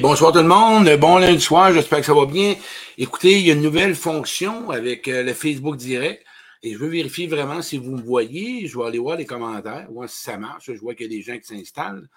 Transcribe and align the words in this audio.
Bonsoir 0.00 0.32
tout 0.32 0.38
le 0.38 0.44
monde. 0.44 0.90
Bon 0.96 1.16
lundi 1.16 1.40
soir, 1.40 1.72
j'espère 1.72 2.00
que 2.00 2.06
ça 2.06 2.12
va 2.12 2.26
bien. 2.26 2.54
Écoutez, 2.98 3.38
il 3.38 3.46
y 3.46 3.50
a 3.50 3.54
une 3.54 3.62
nouvelle 3.62 3.94
fonction 3.94 4.70
avec 4.70 5.08
euh, 5.08 5.22
le 5.22 5.32
Facebook 5.32 5.76
Direct 5.76 6.22
et 6.62 6.72
je 6.72 6.78
veux 6.78 6.88
vérifier 6.88 7.26
vraiment 7.26 7.62
si 7.62 7.78
vous 7.78 7.92
me 7.92 8.02
voyez. 8.02 8.66
Je 8.66 8.76
vais 8.76 8.84
aller 8.84 8.98
voir 8.98 9.16
les 9.16 9.24
commentaires, 9.24 9.86
voir 9.90 10.08
si 10.08 10.22
ça 10.22 10.36
marche. 10.36 10.66
Je 10.66 10.78
vois 10.78 10.94
qu'il 10.94 11.10
y 11.10 11.14
a 11.14 11.18
des 11.18 11.22
gens 11.22 11.38
qui 11.38 11.46
s'installent. 11.46 12.08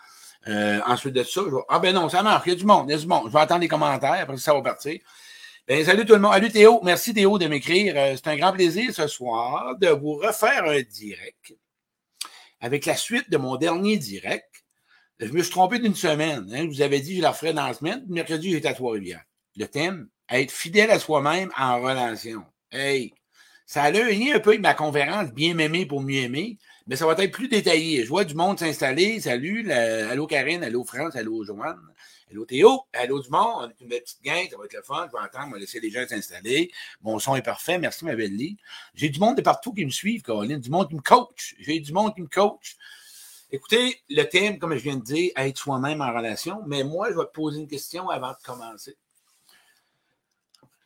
Euh, 0.47 0.79
ensuite 0.87 1.13
de 1.13 1.23
ça, 1.23 1.41
je 1.45 1.55
vais... 1.55 1.61
Ah 1.69 1.79
ben 1.79 1.95
non, 1.95 2.09
ça 2.09 2.21
marche, 2.21 2.43
il 2.47 2.49
y 2.49 2.51
a 2.53 2.55
du 2.55 2.65
monde, 2.65 2.85
il 2.89 2.91
y 2.91 2.95
a 2.95 2.97
du 2.97 3.07
monde. 3.07 3.27
Je 3.27 3.33
vais 3.33 3.39
attendre 3.39 3.61
les 3.61 3.67
commentaires, 3.67 4.19
après 4.19 4.37
ça 4.37 4.53
va 4.53 4.61
partir. 4.61 4.99
Ben, 5.67 5.85
salut 5.85 6.05
tout 6.05 6.13
le 6.13 6.19
monde. 6.19 6.33
Salut 6.33 6.51
Théo. 6.51 6.81
Merci 6.83 7.13
Théo 7.13 7.37
de 7.37 7.47
m'écrire. 7.47 7.93
Euh, 7.95 8.15
c'est 8.15 8.29
un 8.29 8.35
grand 8.35 8.51
plaisir 8.51 8.93
ce 8.93 9.07
soir 9.07 9.77
de 9.77 9.87
vous 9.89 10.15
refaire 10.15 10.65
un 10.65 10.81
direct 10.81 11.53
avec 12.61 12.85
la 12.85 12.95
suite 12.95 13.29
de 13.29 13.37
mon 13.37 13.55
dernier 13.55 13.97
direct 13.97 14.48
je 15.19 15.33
me 15.33 15.41
suis 15.41 15.51
trompé 15.51 15.79
d'une 15.79 15.95
semaine. 15.95 16.49
Hein. 16.53 16.63
Je 16.63 16.67
vous 16.67 16.81
avais 16.81 16.99
dit 16.99 17.17
je 17.17 17.21
la 17.21 17.31
referais 17.31 17.53
dans 17.53 17.67
la 17.67 17.73
semaine. 17.73 18.05
Mercredi, 18.07 18.51
j'étais 18.51 18.67
à 18.67 18.73
Trois-Rivières. 18.73 19.23
Le 19.57 19.65
thème, 19.65 20.07
être 20.29 20.51
fidèle 20.51 20.91
à 20.91 20.99
soi-même 20.99 21.51
en 21.57 21.81
relation. 21.81 22.43
Hey, 22.71 23.13
ça 23.65 23.83
a 23.83 23.91
lié 23.91 24.31
un 24.33 24.39
peu 24.39 24.51
avec 24.51 24.61
ma 24.61 24.73
conférence 24.73 25.31
Bien 25.31 25.53
m'aimer 25.53 25.85
pour 25.85 26.01
mieux 26.01 26.21
aimer, 26.21 26.57
mais 26.87 26.95
ça 26.95 27.05
va 27.05 27.13
être 27.23 27.31
plus 27.31 27.49
détaillé. 27.49 28.03
Je 28.03 28.09
vois 28.09 28.23
du 28.23 28.33
monde 28.33 28.57
s'installer. 28.57 29.19
Salut, 29.19 29.69
allô 29.71 30.25
Karine, 30.27 30.63
allô 30.63 30.83
France, 30.83 31.15
allô 31.15 31.43
Joanne, 31.43 31.77
allô 32.31 32.45
Théo, 32.45 32.81
allô 32.93 33.21
du 33.21 33.29
monde. 33.29 33.65
On 33.65 33.69
est 33.69 33.81
une 33.81 33.89
petite 33.89 34.23
gang, 34.23 34.47
ça 34.49 34.57
va 34.57 34.65
être 34.65 34.73
le 34.73 34.81
fun. 34.83 35.07
Je 35.07 35.11
vais 35.11 35.23
entendre, 35.23 35.47
on 35.49 35.51
va 35.51 35.59
laisser 35.59 35.79
les 35.79 35.89
gens 35.89 36.03
s'installer. 36.07 36.71
Mon 37.01 37.19
son 37.19 37.35
est 37.35 37.41
parfait. 37.41 37.77
Merci, 37.77 38.05
ma 38.05 38.15
belle. 38.15 38.37
J'ai 38.95 39.09
du 39.09 39.19
monde 39.19 39.37
de 39.37 39.41
partout 39.41 39.73
qui 39.73 39.85
me 39.85 39.91
suivent, 39.91 40.21
Caroline. 40.21 40.59
Du 40.59 40.69
monde 40.69 40.87
qui 40.87 40.95
me 40.95 41.01
coach. 41.01 41.55
J'ai 41.59 41.79
du 41.79 41.91
monde 41.91 42.15
qui 42.15 42.21
me 42.21 42.27
coach. 42.27 42.77
Écoutez, 43.51 43.99
le 44.09 44.23
thème, 44.23 44.59
comme 44.59 44.75
je 44.75 44.83
viens 44.83 44.97
de 44.97 45.03
dire, 45.03 45.31
être 45.35 45.57
soi-même 45.57 46.01
en 46.01 46.13
relation, 46.13 46.61
mais 46.67 46.83
moi, 46.83 47.09
je 47.11 47.17
vais 47.17 47.25
te 47.25 47.31
poser 47.31 47.59
une 47.59 47.67
question 47.67 48.09
avant 48.09 48.31
de 48.31 48.37
commencer. 48.45 48.95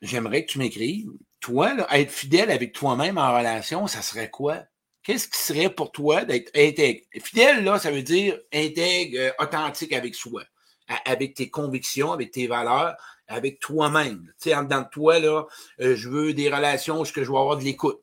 J'aimerais 0.00 0.44
que 0.44 0.52
tu 0.52 0.58
m'écrives. 0.58 1.10
Toi, 1.40 1.76
être 1.92 2.10
fidèle 2.10 2.50
avec 2.50 2.72
toi-même 2.72 3.18
en 3.18 3.36
relation, 3.36 3.86
ça 3.86 4.00
serait 4.00 4.30
quoi? 4.30 4.62
Qu'est-ce 5.02 5.28
qui 5.28 5.38
serait 5.38 5.68
pour 5.68 5.92
toi 5.92 6.24
d'être 6.24 6.50
intègre? 6.56 7.02
Fidèle, 7.22 7.62
là, 7.64 7.78
ça 7.78 7.90
veut 7.90 8.02
dire 8.02 8.38
intègre, 8.52 9.18
euh, 9.18 9.30
authentique 9.38 9.92
avec 9.92 10.14
soi, 10.14 10.42
avec 11.04 11.34
tes 11.34 11.50
convictions, 11.50 12.12
avec 12.12 12.30
tes 12.30 12.46
valeurs, 12.46 12.96
avec 13.28 13.60
toi-même. 13.60 14.32
Tu 14.40 14.48
sais, 14.48 14.54
en 14.54 14.62
dedans 14.62 14.80
de 14.80 14.88
toi, 14.88 15.18
là, 15.18 15.44
euh, 15.80 15.94
je 15.94 16.08
veux 16.08 16.32
des 16.32 16.48
relations 16.48 17.00
où 17.00 17.04
je 17.04 17.12
vais 17.12 17.26
avoir 17.26 17.58
de 17.58 17.64
l'écoute. 17.64 18.00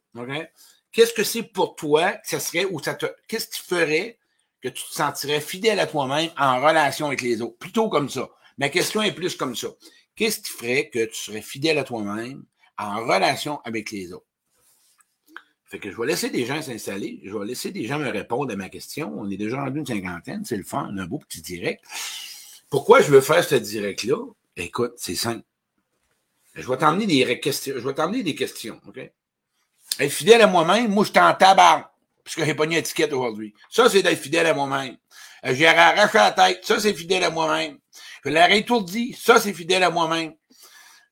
Qu'est-ce 0.91 1.13
que 1.13 1.23
c'est 1.23 1.43
pour 1.43 1.75
toi 1.75 2.11
que 2.11 2.29
ça 2.29 2.39
serait 2.39 2.65
ou 2.65 2.79
ça 2.79 2.93
te. 2.93 3.07
Qu'est-ce 3.27 3.47
qui 3.47 3.61
ferait 3.61 4.19
que 4.61 4.69
tu 4.69 4.83
te 4.83 4.93
sentirais 4.93 5.41
fidèle 5.41 5.79
à 5.79 5.87
toi-même 5.87 6.29
en 6.37 6.61
relation 6.61 7.07
avec 7.07 7.21
les 7.21 7.41
autres. 7.41 7.57
Plutôt 7.57 7.89
comme 7.89 8.09
ça. 8.09 8.29
Ma 8.57 8.69
question 8.69 9.01
est 9.01 9.11
plus 9.11 9.35
comme 9.35 9.55
ça. 9.55 9.69
Qu'est-ce 10.15 10.41
qui 10.41 10.51
ferait 10.51 10.89
que 10.89 11.05
tu 11.05 11.15
serais 11.15 11.41
fidèle 11.41 11.77
à 11.79 11.83
toi-même 11.83 12.43
en 12.77 13.05
relation 13.05 13.59
avec 13.63 13.91
les 13.91 14.13
autres? 14.13 14.25
Fait 15.65 15.79
que 15.79 15.89
je 15.89 15.97
vais 15.97 16.05
laisser 16.05 16.29
des 16.29 16.45
gens 16.45 16.61
s'installer. 16.61 17.21
Je 17.23 17.35
vais 17.35 17.45
laisser 17.45 17.71
des 17.71 17.85
gens 17.85 17.97
me 17.97 18.09
répondre 18.09 18.51
à 18.51 18.55
ma 18.55 18.69
question. 18.69 19.13
On 19.17 19.29
est 19.29 19.37
déjà 19.37 19.63
rendu 19.63 19.79
une 19.79 19.85
cinquantaine. 19.85 20.43
C'est 20.43 20.57
le 20.57 20.63
fun. 20.63 20.93
Un 20.97 21.05
beau 21.05 21.17
petit 21.17 21.41
direct. 21.41 21.83
Pourquoi 22.69 23.01
je 23.01 23.09
veux 23.09 23.21
faire 23.21 23.43
ce 23.43 23.55
direct-là? 23.55 24.17
Écoute, 24.57 24.93
c'est 24.97 25.15
simple. 25.15 25.45
Je 26.55 26.67
vais 26.67 26.77
t'emmener 26.77 27.07
des 27.07 27.39
questions. 27.39 27.73
Je 27.77 27.87
vais 27.87 27.93
t'emmener 27.93 28.21
des 28.21 28.35
questions, 28.35 28.81
OK? 28.85 28.99
Être 29.99 30.11
fidèle 30.11 30.41
à 30.41 30.47
moi-même, 30.47 30.91
moi, 30.91 31.05
je 31.05 31.11
t'en 31.11 31.33
tabac 31.33 31.90
puisque 32.23 32.43
j'ai 32.43 32.55
pas 32.55 32.65
une 32.65 32.73
étiquette 32.73 33.13
aujourd'hui. 33.13 33.53
Ça, 33.69 33.89
c'est 33.89 34.03
d'être 34.03 34.19
fidèle 34.19 34.47
à 34.47 34.53
moi-même. 34.53 34.97
Euh, 35.45 35.55
j'ai 35.55 35.67
arraché 35.67 36.17
la 36.17 36.31
tête. 36.31 36.65
Ça, 36.65 36.79
c'est 36.79 36.93
fidèle 36.93 37.23
à 37.23 37.29
moi-même. 37.29 37.77
Je 38.23 38.29
l'ai 38.29 38.57
étourdi. 38.57 39.17
Ça, 39.19 39.39
c'est 39.39 39.53
fidèle 39.53 39.83
à 39.83 39.89
moi-même. 39.89 40.33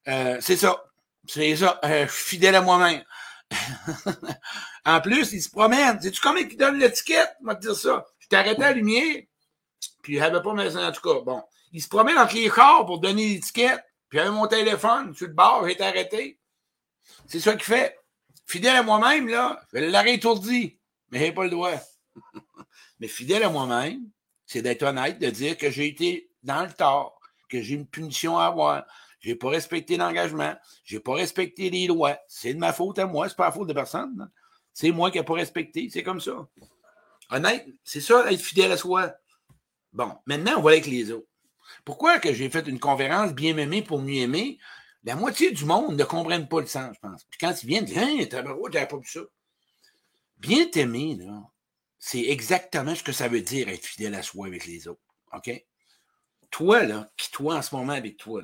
Euh, 0.07 0.37
c'est 0.41 0.57
ça. 0.57 0.83
C'est 1.27 1.55
ça. 1.55 1.79
Euh, 1.83 2.07
je 2.07 2.11
suis 2.11 2.25
fidèle 2.25 2.55
à 2.55 2.61
moi-même. 2.61 3.03
en 4.85 5.01
plus, 5.01 5.31
il 5.31 5.41
se 5.41 5.49
promène. 5.49 5.99
Sais-tu 6.01 6.21
comment 6.21 6.37
il 6.37 6.55
donne 6.55 6.77
l'étiquette? 6.77 7.35
On 7.41 7.47
va 7.47 7.55
te 7.55 7.61
dire 7.61 7.75
ça. 7.75 8.05
Je 8.19 8.27
t'arrêtais 8.27 8.63
à 8.63 8.69
la 8.69 8.73
lumière, 8.73 9.23
puis 10.03 10.15
il 10.15 10.21
avait 10.21 10.41
pas 10.41 10.53
mes 10.53 10.75
en 10.75 10.91
tout 10.91 11.01
cas. 11.01 11.21
Bon. 11.21 11.43
Il 11.71 11.81
se 11.81 11.87
promène 11.87 12.17
entre 12.17 12.35
les 12.35 12.49
corps 12.49 12.85
pour 12.85 12.99
donner 12.99 13.27
l'étiquette. 13.29 13.83
Puis 14.09 14.17
j'avais 14.17 14.31
mon 14.31 14.47
téléphone 14.47 15.13
sur 15.15 15.27
le 15.27 15.33
bord, 15.33 15.65
j'ai 15.65 15.73
été 15.73 15.83
arrêté. 15.83 16.39
C'est 17.27 17.39
ça 17.39 17.53
qu'il 17.53 17.63
fait. 17.63 17.97
Fidèle 18.47 18.77
à 18.77 18.83
moi-même, 18.83 19.27
là, 19.27 19.61
je 19.73 19.79
l'aurais 19.79 20.15
étourdi 20.15 20.78
mais 21.11 21.19
j'ai 21.19 21.31
pas 21.31 21.43
le 21.43 21.49
droit. 21.49 21.73
mais 22.99 23.07
fidèle 23.07 23.43
à 23.43 23.49
moi-même, 23.49 24.09
c'est 24.45 24.61
d'être 24.61 24.83
honnête, 24.83 25.19
de 25.19 25.29
dire 25.29 25.57
que 25.57 25.69
j'ai 25.69 25.87
été 25.87 26.31
dans 26.43 26.63
le 26.63 26.71
tort, 26.71 27.19
que 27.49 27.61
j'ai 27.61 27.75
une 27.75 27.87
punition 27.87 28.37
à 28.37 28.45
avoir. 28.45 28.85
J'ai 29.19 29.35
pas 29.35 29.49
respecté 29.49 29.97
l'engagement, 29.97 30.55
j'ai 30.83 30.99
pas 30.99 31.13
respecté 31.13 31.69
les 31.69 31.87
lois. 31.87 32.17
C'est 32.27 32.53
de 32.53 32.59
ma 32.59 32.71
faute 32.71 32.99
à 32.99 33.05
moi, 33.05 33.27
c'est 33.27 33.35
pas 33.35 33.45
la 33.45 33.51
faute 33.51 33.67
de 33.67 33.73
personne. 33.73 34.29
C'est 34.73 34.91
moi 34.91 35.11
qui 35.11 35.17
n'ai 35.17 35.25
pas 35.25 35.33
respecté, 35.33 35.89
c'est 35.91 36.03
comme 36.03 36.21
ça. 36.21 36.47
Honnête, 37.29 37.67
c'est 37.83 38.01
ça, 38.01 38.31
être 38.31 38.41
fidèle 38.41 38.71
à 38.71 38.77
soi. 38.77 39.13
Bon, 39.91 40.15
maintenant, 40.25 40.53
on 40.57 40.61
va 40.61 40.71
avec 40.71 40.85
les 40.85 41.11
autres. 41.11 41.27
Pourquoi 41.85 42.19
que 42.19 42.33
j'ai 42.33 42.49
fait 42.49 42.67
une 42.67 42.79
conférence 42.79 43.33
bien 43.33 43.57
aimée 43.57 43.81
pour 43.81 44.01
mieux 44.01 44.21
aimer? 44.21 44.57
La 45.03 45.15
moitié 45.15 45.51
du 45.51 45.65
monde 45.65 45.95
ne 45.95 46.03
comprenne 46.03 46.47
pas 46.47 46.61
le 46.61 46.67
sens, 46.67 46.95
je 46.95 46.99
pense. 46.99 47.23
Puis 47.25 47.37
quand 47.39 47.63
ils 47.63 47.67
viennent, 47.67 47.85
ils 47.85 47.93
disent 47.93 47.97
Hein, 47.97 48.59
j'avais 48.71 48.87
pas 48.87 48.97
vu 48.97 49.07
ça. 49.07 49.21
Bien 50.39 50.65
t'aimer, 50.65 51.15
là, 51.15 51.49
c'est 51.99 52.23
exactement 52.23 52.95
ce 52.95 53.03
que 53.03 53.11
ça 53.11 53.27
veut 53.27 53.41
dire 53.41 53.67
être 53.69 53.85
fidèle 53.85 54.15
à 54.15 54.23
soi 54.23 54.47
avec 54.47 54.65
les 54.65 54.87
autres. 54.87 55.01
OK? 55.33 55.51
Toi, 56.49 56.83
là, 56.83 57.11
qui 57.17 57.29
toi 57.31 57.55
en 57.57 57.61
ce 57.61 57.75
moment 57.75 57.93
avec 57.93 58.17
toi, 58.17 58.41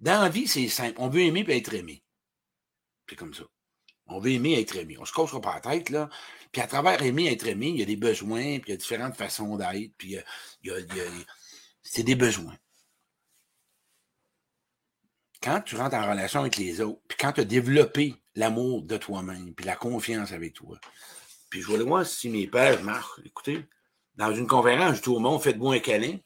dans 0.00 0.22
la 0.22 0.28
vie, 0.28 0.48
c'est 0.48 0.68
simple. 0.68 0.96
On 0.98 1.08
veut 1.08 1.22
aimer 1.22 1.44
et 1.46 1.56
être 1.56 1.74
aimé. 1.74 2.02
C'est 3.08 3.16
comme 3.16 3.34
ça. 3.34 3.44
On 4.06 4.18
veut 4.18 4.32
aimer 4.32 4.60
être 4.60 4.76
aimé. 4.76 4.96
On 4.98 5.04
se 5.04 5.12
cassera 5.12 5.40
pas 5.40 5.54
la 5.54 5.60
tête, 5.60 5.90
là. 5.90 6.08
Puis 6.52 6.60
à 6.60 6.66
travers 6.66 7.00
aimer 7.02 7.32
être 7.32 7.46
aimé, 7.46 7.68
il 7.68 7.78
y 7.78 7.82
a 7.82 7.86
des 7.86 7.96
besoins, 7.96 8.58
puis 8.58 8.68
il 8.68 8.70
y 8.70 8.72
a 8.72 8.76
différentes 8.76 9.16
façons 9.16 9.56
d'être, 9.56 9.94
puis 9.96 10.16
il 10.62 10.68
y 10.68 10.70
a, 10.70 10.76
c'est 11.82 12.02
des 12.02 12.16
besoins. 12.16 12.56
Quand 15.40 15.60
tu 15.60 15.76
rentres 15.76 15.94
en 15.94 16.10
relation 16.10 16.40
avec 16.40 16.56
les 16.56 16.80
autres, 16.80 17.00
puis 17.06 17.16
quand 17.18 17.32
tu 17.32 17.40
as 17.42 17.44
développé 17.44 18.16
l'amour 18.34 18.82
de 18.82 18.96
toi-même, 18.96 19.54
puis 19.54 19.64
la 19.64 19.76
confiance 19.76 20.32
avec 20.32 20.54
toi, 20.54 20.78
puis 21.50 21.60
je 21.60 21.72
vais 21.72 21.82
voir 21.82 22.06
si 22.06 22.30
mes 22.30 22.46
pères 22.46 22.82
marchent. 22.84 23.20
Écoutez, 23.24 23.66
dans 24.14 24.32
une 24.32 24.46
conférence, 24.46 25.00
tout 25.00 25.14
le 25.14 25.20
monde, 25.20 25.42
faites-moi 25.42 25.74
un 25.74 25.78
câlin. 25.80 26.16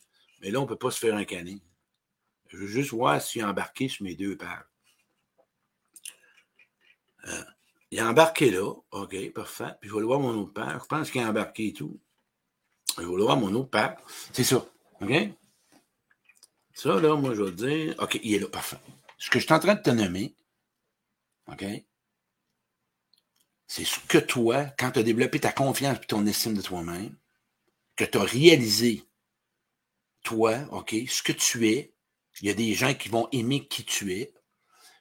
Mais 0.40 0.50
là, 0.50 0.60
on 0.60 0.64
ne 0.64 0.68
peut 0.68 0.76
pas 0.76 0.90
se 0.90 0.98
faire 0.98 1.14
un 1.16 1.24
câlin. 1.24 1.56
Je 2.48 2.58
veux 2.58 2.66
juste 2.66 2.90
voir 2.90 3.20
s'il 3.20 3.40
est 3.40 3.44
embarqué 3.44 3.88
sur 3.88 4.04
mes 4.04 4.14
deux 4.14 4.36
pères. 4.36 4.64
Euh, 7.26 7.44
il 7.90 7.98
est 7.98 8.02
embarqué 8.02 8.50
là. 8.50 8.70
OK, 8.90 9.32
parfait. 9.32 9.74
Puis 9.80 9.88
je 9.88 9.94
vais 9.94 10.02
voir 10.02 10.20
mon 10.20 10.34
autre 10.34 10.52
père. 10.52 10.78
Je 10.82 10.86
pense 10.86 11.10
qu'il 11.10 11.22
est 11.22 11.24
embarqué 11.24 11.68
et 11.68 11.72
tout. 11.72 11.98
Je 12.98 13.02
vais 13.02 13.22
voir 13.22 13.36
mon 13.36 13.52
autre 13.54 13.70
père. 13.70 13.96
C'est 14.32 14.44
ça. 14.44 14.64
OK? 15.00 15.12
Ça, 16.74 17.00
là, 17.00 17.16
moi, 17.16 17.34
je 17.34 17.42
vais 17.42 17.52
dire. 17.52 17.94
OK, 17.98 18.20
il 18.22 18.34
est 18.34 18.38
là. 18.40 18.48
Parfait. 18.48 18.76
Ce 19.16 19.30
que 19.30 19.38
je 19.38 19.44
suis 19.44 19.54
en 19.54 19.58
train 19.60 19.74
de 19.74 19.82
te 19.82 19.90
nommer, 19.90 20.34
OK? 21.50 21.64
C'est 23.74 23.84
ce 23.84 23.98
que 24.06 24.18
toi, 24.18 24.66
quand 24.78 24.92
tu 24.92 25.00
as 25.00 25.02
développé 25.02 25.40
ta 25.40 25.50
confiance 25.50 25.98
et 26.00 26.06
ton 26.06 26.24
estime 26.26 26.54
de 26.54 26.62
toi-même, 26.62 27.12
que 27.96 28.04
tu 28.04 28.18
as 28.18 28.22
réalisé, 28.22 29.02
toi, 30.22 30.60
OK, 30.70 30.94
ce 31.08 31.24
que 31.24 31.32
tu 31.32 31.68
es, 31.68 31.92
il 32.40 32.46
y 32.46 32.50
a 32.50 32.54
des 32.54 32.72
gens 32.74 32.94
qui 32.94 33.08
vont 33.08 33.28
aimer 33.32 33.66
qui 33.66 33.84
tu 33.84 34.12
es, 34.12 34.32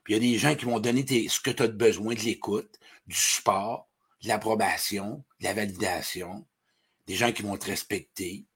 puis 0.04 0.16
il 0.16 0.24
y 0.24 0.28
a 0.28 0.32
des 0.32 0.40
gens 0.40 0.56
qui 0.56 0.66
vont 0.66 0.80
donner 0.80 1.06
ce 1.30 1.40
que 1.40 1.52
tu 1.52 1.62
as 1.62 1.68
besoin, 1.68 2.16
de 2.16 2.22
l'écoute, 2.22 2.80
du 3.06 3.16
support, 3.16 3.92
de 4.24 4.28
l'approbation, 4.28 5.24
de 5.40 5.44
la 5.44 5.54
validation, 5.54 6.44
des 7.06 7.14
gens 7.14 7.32
qui 7.32 7.44
vont 7.44 7.58
te 7.58 7.68
respecter. 7.68 8.48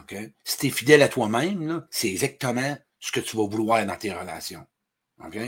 OK? 0.00 0.16
Si 0.42 0.58
tu 0.58 0.66
es 0.66 0.70
fidèle 0.70 1.02
à 1.02 1.08
toi-même, 1.08 1.86
c'est 1.92 2.08
exactement 2.08 2.76
ce 2.98 3.12
que 3.12 3.20
tu 3.20 3.36
vas 3.36 3.46
vouloir 3.46 3.86
dans 3.86 3.96
tes 3.96 4.12
relations. 4.12 4.66
OK? 5.24 5.38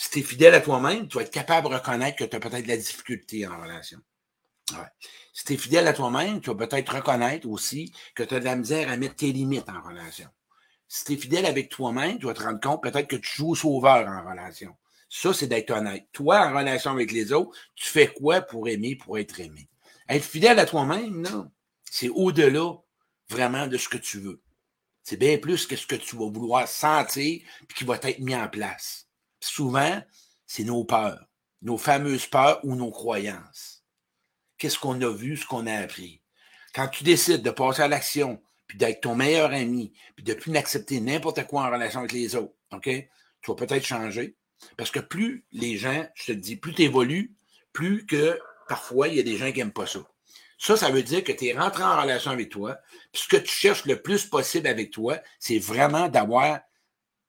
Si 0.00 0.10
tu 0.10 0.18
es 0.20 0.22
fidèle 0.22 0.54
à 0.54 0.60
toi-même, 0.60 1.08
tu 1.08 1.16
vas 1.16 1.24
être 1.24 1.32
capable 1.32 1.68
de 1.68 1.74
reconnaître 1.74 2.16
que 2.16 2.22
tu 2.22 2.36
as 2.36 2.38
peut-être 2.38 2.62
de 2.62 2.68
la 2.68 2.76
difficulté 2.76 3.48
en 3.48 3.60
relation. 3.60 3.98
Si 5.32 5.44
tu 5.44 5.54
es 5.54 5.56
fidèle 5.56 5.88
à 5.88 5.92
toi-même, 5.92 6.40
tu 6.40 6.50
vas 6.50 6.66
peut-être 6.66 6.94
reconnaître 6.94 7.48
aussi 7.48 7.92
que 8.14 8.22
tu 8.22 8.32
as 8.32 8.38
de 8.38 8.44
la 8.44 8.54
misère 8.54 8.88
à 8.90 8.96
mettre 8.96 9.16
tes 9.16 9.32
limites 9.32 9.68
en 9.68 9.82
relation. 9.82 10.28
Si 10.86 11.04
tu 11.04 11.14
es 11.14 11.16
fidèle 11.16 11.46
avec 11.46 11.68
toi-même, 11.68 12.20
tu 12.20 12.26
vas 12.26 12.34
te 12.34 12.44
rendre 12.44 12.60
compte 12.60 12.80
peut-être 12.80 13.08
que 13.08 13.16
tu 13.16 13.28
joues 13.28 13.50
au 13.50 13.54
sauveur 13.56 14.06
en 14.06 14.30
relation. 14.30 14.76
Ça, 15.10 15.34
c'est 15.34 15.48
d'être 15.48 15.72
honnête. 15.72 16.06
Toi, 16.12 16.46
en 16.46 16.56
relation 16.56 16.92
avec 16.92 17.10
les 17.10 17.32
autres, 17.32 17.58
tu 17.74 17.86
fais 17.86 18.06
quoi 18.06 18.40
pour 18.40 18.68
aimer, 18.68 18.94
pour 18.94 19.18
être 19.18 19.40
aimé? 19.40 19.68
Être 20.08 20.24
fidèle 20.24 20.60
à 20.60 20.66
toi-même, 20.66 21.22
non. 21.22 21.50
C'est 21.90 22.08
au-delà 22.08 22.70
vraiment 23.28 23.66
de 23.66 23.76
ce 23.76 23.88
que 23.88 23.98
tu 23.98 24.20
veux. 24.20 24.40
C'est 25.02 25.16
bien 25.16 25.38
plus 25.38 25.66
que 25.66 25.74
ce 25.74 25.88
que 25.88 25.96
tu 25.96 26.14
vas 26.14 26.30
vouloir 26.30 26.68
sentir 26.68 27.42
et 27.62 27.74
qui 27.74 27.82
va 27.82 27.96
être 28.00 28.20
mis 28.20 28.36
en 28.36 28.46
place 28.46 29.07
souvent, 29.40 30.00
c'est 30.46 30.64
nos 30.64 30.84
peurs, 30.84 31.26
nos 31.62 31.78
fameuses 31.78 32.26
peurs 32.26 32.60
ou 32.64 32.74
nos 32.74 32.90
croyances. 32.90 33.84
Qu'est-ce 34.56 34.78
qu'on 34.78 35.00
a 35.02 35.10
vu, 35.10 35.36
ce 35.36 35.46
qu'on 35.46 35.66
a 35.66 35.74
appris? 35.74 36.22
Quand 36.74 36.88
tu 36.88 37.04
décides 37.04 37.42
de 37.42 37.50
passer 37.50 37.82
à 37.82 37.88
l'action, 37.88 38.42
puis 38.66 38.76
d'être 38.76 39.00
ton 39.00 39.14
meilleur 39.14 39.52
ami, 39.52 39.92
puis 40.14 40.24
de 40.24 40.34
plus 40.34 40.50
n'accepter 40.50 41.00
n'importe 41.00 41.46
quoi 41.46 41.62
en 41.62 41.70
relation 41.70 42.00
avec 42.00 42.12
les 42.12 42.36
autres, 42.36 42.54
OK? 42.72 42.84
Tu 42.84 43.50
vas 43.50 43.54
peut-être 43.54 43.84
changer. 43.84 44.36
Parce 44.76 44.90
que 44.90 45.00
plus 45.00 45.46
les 45.52 45.76
gens, 45.78 46.06
je 46.14 46.26
te 46.26 46.32
dis, 46.32 46.56
plus 46.56 46.74
tu 46.74 46.82
évolues, 46.82 47.34
plus 47.72 48.04
que 48.06 48.38
parfois, 48.68 49.08
il 49.08 49.14
y 49.14 49.20
a 49.20 49.22
des 49.22 49.38
gens 49.38 49.50
qui 49.50 49.58
n'aiment 49.58 49.72
pas 49.72 49.86
ça. 49.86 50.00
Ça, 50.58 50.76
ça 50.76 50.90
veut 50.90 51.02
dire 51.02 51.22
que 51.22 51.32
tu 51.32 51.46
es 51.46 51.58
rentré 51.58 51.84
en 51.84 52.00
relation 52.00 52.32
avec 52.32 52.50
toi. 52.50 52.78
Puis 53.12 53.22
ce 53.22 53.28
que 53.28 53.36
tu 53.36 53.50
cherches 53.50 53.86
le 53.86 54.02
plus 54.02 54.26
possible 54.26 54.66
avec 54.66 54.90
toi, 54.90 55.18
c'est 55.38 55.58
vraiment 55.58 56.08
d'avoir, 56.08 56.60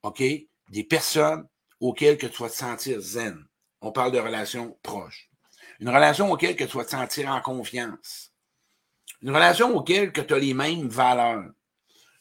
OK, 0.02 0.20
des 0.20 0.84
personnes 0.84 1.48
auxquelles 1.80 2.18
que 2.18 2.28
tu 2.28 2.42
vas 2.42 2.50
te 2.50 2.56
sentir 2.56 3.00
zen. 3.00 3.46
On 3.82 3.92
parle 3.92 4.12
de 4.12 4.20
relations 4.20 4.78
proches. 4.84 5.30
Une 5.80 5.90
relation 5.90 6.32
auquel 6.32 6.56
que 6.56 6.66
tu 6.66 6.78
vas 6.78 6.86
te 6.86 6.92
sentir 6.92 7.30
en 7.30 7.42
confiance. 7.42 8.34
Une 9.22 9.32
relation 9.32 9.76
auquel 9.76 10.12
que 10.12 10.22
tu 10.22 10.34
as 10.34 10.40
les 10.40 10.54
mêmes 10.54 10.90
valeurs. 10.90 11.50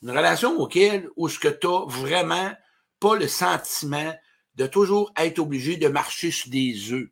Une 0.03 0.11
relation 0.11 0.59
auquel 0.59 1.09
où 1.17 1.29
ce 1.29 1.39
que 1.39 1.49
tu 1.49 1.67
as 1.67 1.85
vraiment 1.87 2.53
pas 3.01 3.17
le 3.17 3.29
sentiment 3.29 4.15
de 4.55 4.67
toujours 4.67 5.13
être 5.17 5.39
obligé 5.39 5.77
de 5.77 5.89
marcher 5.89 6.31
sur 6.31 6.51
des 6.51 6.93
œufs. 6.93 7.11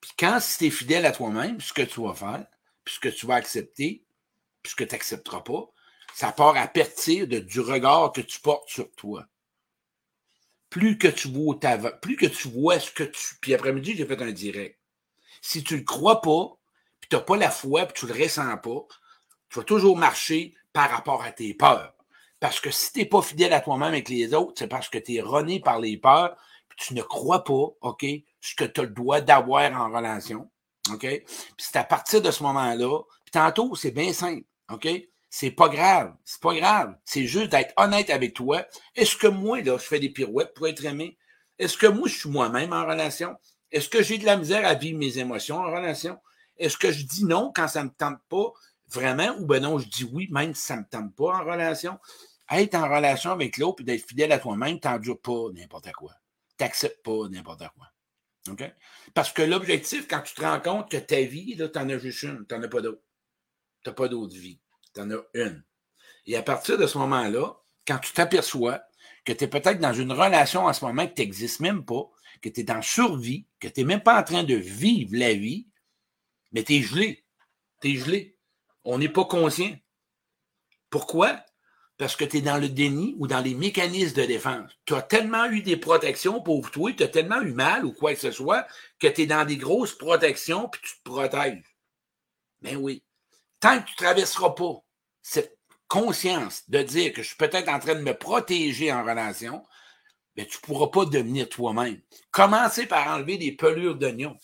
Puis 0.00 0.12
quand 0.18 0.38
tu 0.40 0.66
es 0.66 0.70
fidèle 0.70 1.06
à 1.06 1.12
toi-même, 1.12 1.60
ce 1.60 1.72
que 1.72 1.82
tu 1.82 2.00
vas 2.00 2.14
faire, 2.14 2.46
puis 2.84 2.94
ce 2.94 3.00
que 3.00 3.08
tu 3.08 3.26
vas 3.26 3.34
accepter, 3.34 4.04
puis 4.62 4.70
ce 4.70 4.76
que 4.76 4.84
tu 4.84 4.94
n'accepteras 4.94 5.40
pas, 5.40 5.70
ça 6.14 6.32
part 6.32 6.56
à 6.56 6.66
partir 6.66 7.26
du 7.26 7.60
regard 7.60 8.12
que 8.12 8.20
tu 8.20 8.40
portes 8.40 8.68
sur 8.68 8.90
toi 8.92 9.26
plus 10.70 10.98
que 10.98 11.08
tu 11.08 11.28
vois 11.28 11.58
plus 12.00 12.16
que 12.16 12.26
tu 12.26 12.48
vois 12.48 12.78
ce 12.78 12.90
que 12.90 13.04
tu. 13.04 13.36
Puis 13.40 13.54
après-midi, 13.54 13.94
j'ai 13.96 14.06
fait 14.06 14.20
un 14.20 14.32
direct. 14.32 14.78
Si 15.40 15.62
tu 15.62 15.74
ne 15.74 15.78
le 15.78 15.84
crois 15.84 16.20
pas, 16.20 16.56
puis 17.00 17.08
tu 17.08 17.16
n'as 17.16 17.22
pas 17.22 17.36
la 17.36 17.50
foi, 17.50 17.86
puis 17.86 17.94
tu 18.00 18.06
ne 18.06 18.12
le 18.12 18.22
ressens 18.22 18.56
pas, 18.58 18.86
tu 19.48 19.58
vas 19.58 19.64
toujours 19.64 19.96
marcher 19.96 20.54
par 20.72 20.90
rapport 20.90 21.22
à 21.22 21.32
tes 21.32 21.54
peurs. 21.54 21.94
Parce 22.40 22.60
que 22.60 22.70
si 22.70 22.92
tu 22.92 23.00
n'es 23.00 23.06
pas 23.06 23.22
fidèle 23.22 23.52
à 23.52 23.60
toi-même 23.60 23.88
avec 23.88 24.08
les 24.08 24.34
autres, 24.34 24.54
c'est 24.58 24.68
parce 24.68 24.88
que 24.88 24.98
tu 24.98 25.14
es 25.14 25.20
rené 25.20 25.60
par 25.60 25.80
les 25.80 25.96
peurs, 25.96 26.36
puis 26.68 26.78
tu 26.78 26.94
ne 26.94 27.02
crois 27.02 27.44
pas, 27.44 27.68
OK, 27.80 28.04
ce 28.40 28.54
que 28.54 28.64
tu 28.64 28.80
as 28.80 28.84
le 28.84 28.90
droit 28.90 29.20
d'avoir 29.20 29.72
en 29.72 29.94
relation. 29.94 30.50
OK? 30.92 31.00
Puis 31.00 31.24
c'est 31.56 31.76
à 31.76 31.84
partir 31.84 32.22
de 32.22 32.30
ce 32.30 32.42
moment-là, 32.44 33.00
puis 33.24 33.32
tantôt, 33.32 33.74
c'est 33.74 33.90
bien 33.90 34.12
simple. 34.12 34.44
OK? 34.70 34.88
C'est 35.30 35.50
pas 35.50 35.68
grave. 35.68 36.14
C'est 36.24 36.40
pas 36.40 36.54
grave. 36.54 36.96
C'est 37.04 37.26
juste 37.26 37.50
d'être 37.50 37.74
honnête 37.76 38.10
avec 38.10 38.34
toi. 38.34 38.64
Est-ce 38.94 39.16
que 39.16 39.26
moi, 39.26 39.60
là, 39.60 39.76
je 39.76 39.84
fais 39.84 40.00
des 40.00 40.08
pirouettes 40.08 40.54
pour 40.54 40.68
être 40.68 40.84
aimé? 40.84 41.18
Est-ce 41.58 41.76
que 41.76 41.86
moi, 41.86 42.08
je 42.08 42.16
suis 42.16 42.30
moi-même 42.30 42.72
en 42.72 42.86
relation? 42.86 43.36
Est-ce 43.70 43.88
que 43.88 44.02
j'ai 44.02 44.18
de 44.18 44.24
la 44.24 44.36
misère 44.36 44.66
à 44.66 44.74
vivre 44.74 44.98
mes 44.98 45.18
émotions 45.18 45.56
en 45.56 45.70
relation? 45.70 46.18
Est-ce 46.56 46.78
que 46.78 46.90
je 46.90 47.04
dis 47.04 47.24
non 47.24 47.52
quand 47.54 47.68
ça 47.68 47.82
ne 47.82 47.88
me 47.88 47.94
tente 47.94 48.20
pas 48.28 48.52
vraiment? 48.88 49.36
Ou 49.38 49.46
ben 49.46 49.62
non, 49.62 49.78
je 49.78 49.88
dis 49.88 50.04
oui, 50.04 50.28
même 50.30 50.54
si 50.54 50.62
ça 50.62 50.76
ne 50.76 50.80
me 50.80 50.86
tente 50.86 51.14
pas 51.14 51.36
en 51.36 51.44
relation? 51.44 51.98
Être 52.50 52.74
en 52.76 52.88
relation 52.88 53.30
avec 53.30 53.58
l'autre 53.58 53.82
et 53.82 53.84
d'être 53.84 54.06
fidèle 54.06 54.32
à 54.32 54.38
toi-même, 54.38 54.80
tu 54.80 54.88
n'endures 54.88 55.20
pas 55.20 55.48
n'importe 55.52 55.92
quoi. 55.92 56.12
Tu 56.56 56.64
n'acceptes 56.64 57.04
pas 57.04 57.28
n'importe 57.28 57.64
quoi. 57.76 57.88
OK? 58.50 58.64
Parce 59.12 59.32
que 59.32 59.42
l'objectif, 59.42 60.08
quand 60.08 60.22
tu 60.22 60.34
te 60.34 60.40
rends 60.40 60.60
compte 60.60 60.90
que 60.90 60.96
ta 60.96 61.20
vie, 61.20 61.54
tu 61.56 61.78
en 61.78 61.88
as 61.90 61.98
juste 61.98 62.22
une, 62.22 62.46
tu 62.46 62.54
n'en 62.54 62.62
as 62.62 62.68
pas 62.68 62.80
d'autre. 62.80 63.02
Tu 63.84 63.90
n'as 63.90 63.94
pas 63.94 64.08
d'autre 64.08 64.34
vie 64.34 64.58
tu 64.98 65.04
en 65.04 65.10
as 65.10 65.22
une. 65.34 65.64
Et 66.26 66.36
à 66.36 66.42
partir 66.42 66.76
de 66.76 66.86
ce 66.86 66.98
moment-là, 66.98 67.54
quand 67.86 67.98
tu 67.98 68.12
t'aperçois 68.12 68.82
que 69.24 69.32
tu 69.32 69.44
es 69.44 69.48
peut-être 69.48 69.80
dans 69.80 69.92
une 69.92 70.12
relation 70.12 70.66
en 70.66 70.72
ce 70.72 70.84
moment 70.84 71.06
que 71.06 71.14
tu 71.14 71.22
n'existes 71.22 71.60
même 71.60 71.84
pas, 71.84 72.08
que 72.42 72.48
tu 72.48 72.60
es 72.60 72.70
en 72.70 72.82
survie, 72.82 73.46
que 73.60 73.68
tu 73.68 73.80
n'es 73.80 73.86
même 73.86 74.02
pas 74.02 74.18
en 74.18 74.22
train 74.22 74.42
de 74.42 74.54
vivre 74.54 75.16
la 75.16 75.34
vie, 75.34 75.68
mais 76.52 76.62
tu 76.62 76.74
es 76.74 76.82
gelé. 76.82 77.24
Tu 77.80 77.92
es 77.92 77.96
gelé. 77.96 78.36
On 78.84 78.98
n'est 78.98 79.08
pas 79.08 79.24
conscient. 79.24 79.74
Pourquoi? 80.90 81.44
Parce 81.96 82.14
que 82.14 82.24
tu 82.24 82.38
es 82.38 82.40
dans 82.40 82.58
le 82.58 82.68
déni 82.68 83.14
ou 83.18 83.26
dans 83.26 83.40
les 83.40 83.54
mécanismes 83.54 84.16
de 84.16 84.24
défense. 84.24 84.70
Tu 84.84 84.94
as 84.94 85.02
tellement 85.02 85.46
eu 85.46 85.62
des 85.62 85.76
protections, 85.76 86.40
pour 86.40 86.70
toi, 86.70 86.92
tu 86.92 87.02
as 87.02 87.08
tellement 87.08 87.42
eu 87.42 87.52
mal 87.52 87.84
ou 87.84 87.92
quoi 87.92 88.14
que 88.14 88.20
ce 88.20 88.30
soit, 88.30 88.66
que 88.98 89.08
tu 89.08 89.22
es 89.22 89.26
dans 89.26 89.44
des 89.44 89.56
grosses 89.56 89.96
protections 89.96 90.68
puis 90.68 90.80
tu 90.82 90.96
te 90.96 91.02
protèges. 91.02 91.64
Ben 92.62 92.76
oui. 92.76 93.02
Tant 93.60 93.80
que 93.80 93.86
tu 93.86 93.92
ne 93.92 93.96
traverseras 93.96 94.50
pas 94.50 94.84
cette 95.28 95.58
conscience 95.88 96.68
de 96.70 96.82
dire 96.82 97.12
que 97.12 97.22
je 97.22 97.28
suis 97.28 97.36
peut-être 97.36 97.68
en 97.68 97.78
train 97.78 97.94
de 97.94 98.00
me 98.00 98.16
protéger 98.16 98.90
en 98.90 99.02
relation, 99.04 99.62
mais 100.36 100.46
tu 100.46 100.56
ne 100.56 100.62
pourras 100.62 100.86
pas 100.86 101.04
devenir 101.04 101.50
toi-même. 101.50 102.00
Commencez 102.30 102.86
par 102.86 103.08
enlever 103.08 103.36
des 103.36 103.52
pelures 103.52 103.96
d'oignon. 103.96 104.38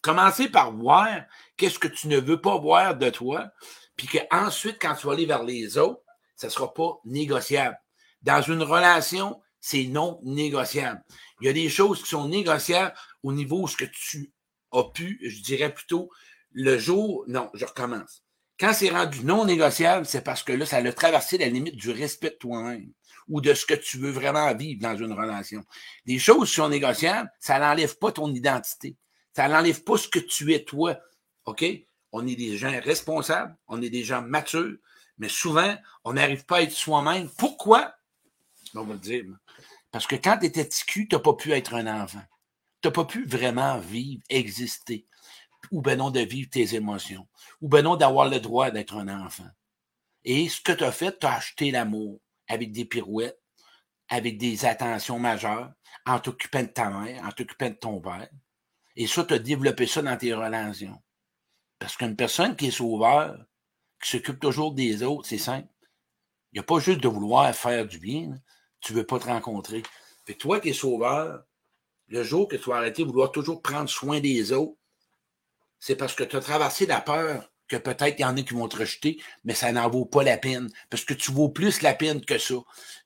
Commencez 0.00 0.48
par 0.48 0.70
voir 0.72 1.08
qu'est-ce 1.56 1.80
que 1.80 1.88
tu 1.88 2.06
ne 2.06 2.20
veux 2.20 2.40
pas 2.40 2.58
voir 2.58 2.96
de 2.96 3.10
toi, 3.10 3.50
puis 3.96 4.06
qu'ensuite, 4.06 4.78
quand 4.80 4.94
tu 4.94 5.08
vas 5.08 5.14
aller 5.14 5.26
vers 5.26 5.42
les 5.42 5.78
autres, 5.78 6.02
ça 6.36 6.46
ne 6.46 6.52
sera 6.52 6.72
pas 6.72 7.00
négociable. 7.04 7.76
Dans 8.22 8.40
une 8.40 8.62
relation, 8.62 9.40
c'est 9.60 9.84
non 9.84 10.20
négociable. 10.22 11.02
Il 11.40 11.48
y 11.48 11.50
a 11.50 11.52
des 11.52 11.68
choses 11.68 12.02
qui 12.04 12.10
sont 12.10 12.28
négociables 12.28 12.94
au 13.24 13.32
niveau 13.32 13.62
où 13.62 13.68
ce 13.68 13.76
que 13.76 13.84
tu 13.84 14.32
as 14.70 14.84
pu, 14.84 15.18
je 15.24 15.42
dirais 15.42 15.74
plutôt, 15.74 16.08
le 16.52 16.78
jour, 16.78 17.24
non, 17.26 17.50
je 17.54 17.64
recommence. 17.64 18.22
Quand 18.62 18.72
c'est 18.72 18.90
rendu 18.90 19.24
non 19.24 19.44
négociable, 19.44 20.06
c'est 20.06 20.22
parce 20.22 20.44
que 20.44 20.52
là, 20.52 20.64
ça 20.64 20.76
a 20.76 20.92
traversé 20.92 21.36
la 21.36 21.48
limite 21.48 21.74
du 21.74 21.90
respect 21.90 22.30
de 22.30 22.36
toi-même 22.36 22.92
ou 23.26 23.40
de 23.40 23.54
ce 23.54 23.66
que 23.66 23.74
tu 23.74 23.98
veux 23.98 24.12
vraiment 24.12 24.54
vivre 24.54 24.80
dans 24.80 24.96
une 24.96 25.12
relation. 25.12 25.64
Des 26.06 26.20
choses 26.20 26.48
sont 26.48 26.68
négociables, 26.68 27.28
ça 27.40 27.58
n'enlève 27.58 27.98
pas 27.98 28.12
ton 28.12 28.32
identité. 28.32 28.96
Ça 29.34 29.48
n'enlève 29.48 29.82
pas 29.82 29.96
ce 29.98 30.06
que 30.06 30.20
tu 30.20 30.54
es 30.54 30.62
toi. 30.62 30.96
OK? 31.46 31.64
On 32.12 32.24
est 32.24 32.36
des 32.36 32.56
gens 32.56 32.70
responsables, 32.84 33.56
on 33.66 33.82
est 33.82 33.90
des 33.90 34.04
gens 34.04 34.22
matures, 34.22 34.76
mais 35.18 35.28
souvent, 35.28 35.76
on 36.04 36.12
n'arrive 36.12 36.44
pas 36.44 36.58
à 36.58 36.62
être 36.62 36.70
soi-même. 36.70 37.28
Pourquoi? 37.36 37.92
On 38.76 38.84
va 38.84 38.92
le 38.92 39.00
dire. 39.00 39.24
Parce 39.90 40.06
que 40.06 40.14
quand 40.14 40.38
tu 40.38 40.46
étais 40.46 40.68
ticu, 40.68 41.08
tu 41.08 41.16
n'as 41.16 41.20
pas 41.20 41.34
pu 41.34 41.50
être 41.50 41.74
un 41.74 42.00
enfant. 42.00 42.22
Tu 42.80 42.86
n'as 42.86 42.92
pas 42.92 43.06
pu 43.06 43.24
vraiment 43.24 43.80
vivre, 43.80 44.22
exister 44.28 45.04
ou 45.70 45.80
ben 45.80 45.98
non 45.98 46.10
de 46.10 46.20
vivre 46.20 46.50
tes 46.50 46.74
émotions, 46.74 47.26
ou 47.60 47.68
ben 47.68 47.82
non 47.82 47.96
d'avoir 47.96 48.28
le 48.28 48.40
droit 48.40 48.70
d'être 48.70 48.96
un 48.96 49.08
enfant. 49.08 49.48
Et 50.24 50.48
ce 50.48 50.60
que 50.60 50.72
tu 50.72 50.84
as 50.84 50.92
fait, 50.92 51.18
tu 51.18 51.26
as 51.26 51.34
acheté 51.34 51.70
l'amour 51.70 52.20
avec 52.48 52.72
des 52.72 52.84
pirouettes, 52.84 53.40
avec 54.08 54.38
des 54.38 54.64
attentions 54.64 55.18
majeures, 55.18 55.72
en 56.06 56.18
t'occupant 56.18 56.62
de 56.62 56.66
ta 56.66 56.90
mère, 56.90 57.24
en 57.24 57.30
t'occupant 57.30 57.70
de 57.70 57.74
ton 57.74 58.00
père. 58.00 58.28
Et 58.96 59.06
ça, 59.06 59.24
tu 59.24 59.34
as 59.34 59.38
développé 59.38 59.86
ça 59.86 60.02
dans 60.02 60.16
tes 60.16 60.34
relations. 60.34 61.00
Parce 61.78 61.96
qu'une 61.96 62.16
personne 62.16 62.56
qui 62.56 62.66
est 62.66 62.70
sauveur, 62.72 63.38
qui 64.02 64.10
s'occupe 64.10 64.38
toujours 64.38 64.74
des 64.74 65.02
autres, 65.02 65.26
c'est 65.26 65.38
simple. 65.38 65.68
Il 66.52 66.56
n'y 66.56 66.60
a 66.60 66.64
pas 66.64 66.78
juste 66.78 67.00
de 67.00 67.08
vouloir 67.08 67.52
faire 67.54 67.86
du 67.86 67.98
bien. 67.98 68.34
Tu 68.80 68.92
ne 68.92 68.98
veux 68.98 69.06
pas 69.06 69.18
te 69.18 69.26
rencontrer. 69.26 69.82
Que 70.26 70.32
toi 70.32 70.60
qui 70.60 70.70
es 70.70 70.74
sauveur, 70.74 71.42
le 72.08 72.22
jour 72.22 72.46
que 72.46 72.56
tu 72.56 72.68
vas 72.68 72.76
arrêter 72.76 73.02
de 73.02 73.08
vouloir 73.08 73.32
toujours 73.32 73.62
prendre 73.62 73.88
soin 73.88 74.20
des 74.20 74.52
autres, 74.52 74.76
c'est 75.82 75.96
parce 75.96 76.14
que 76.14 76.22
tu 76.22 76.36
as 76.36 76.40
traversé 76.40 76.86
la 76.86 77.00
peur 77.00 77.50
que 77.66 77.74
peut-être 77.76 78.16
il 78.16 78.22
y 78.22 78.24
en 78.24 78.36
a 78.36 78.42
qui 78.42 78.54
vont 78.54 78.68
te 78.68 78.76
rejeter, 78.76 79.20
mais 79.42 79.52
ça 79.52 79.72
n'en 79.72 79.90
vaut 79.90 80.04
pas 80.04 80.22
la 80.22 80.38
peine. 80.38 80.70
Parce 80.90 81.04
que 81.04 81.12
tu 81.12 81.32
vaux 81.32 81.48
plus 81.48 81.82
la 81.82 81.92
peine 81.92 82.24
que 82.24 82.38
ça. 82.38 82.54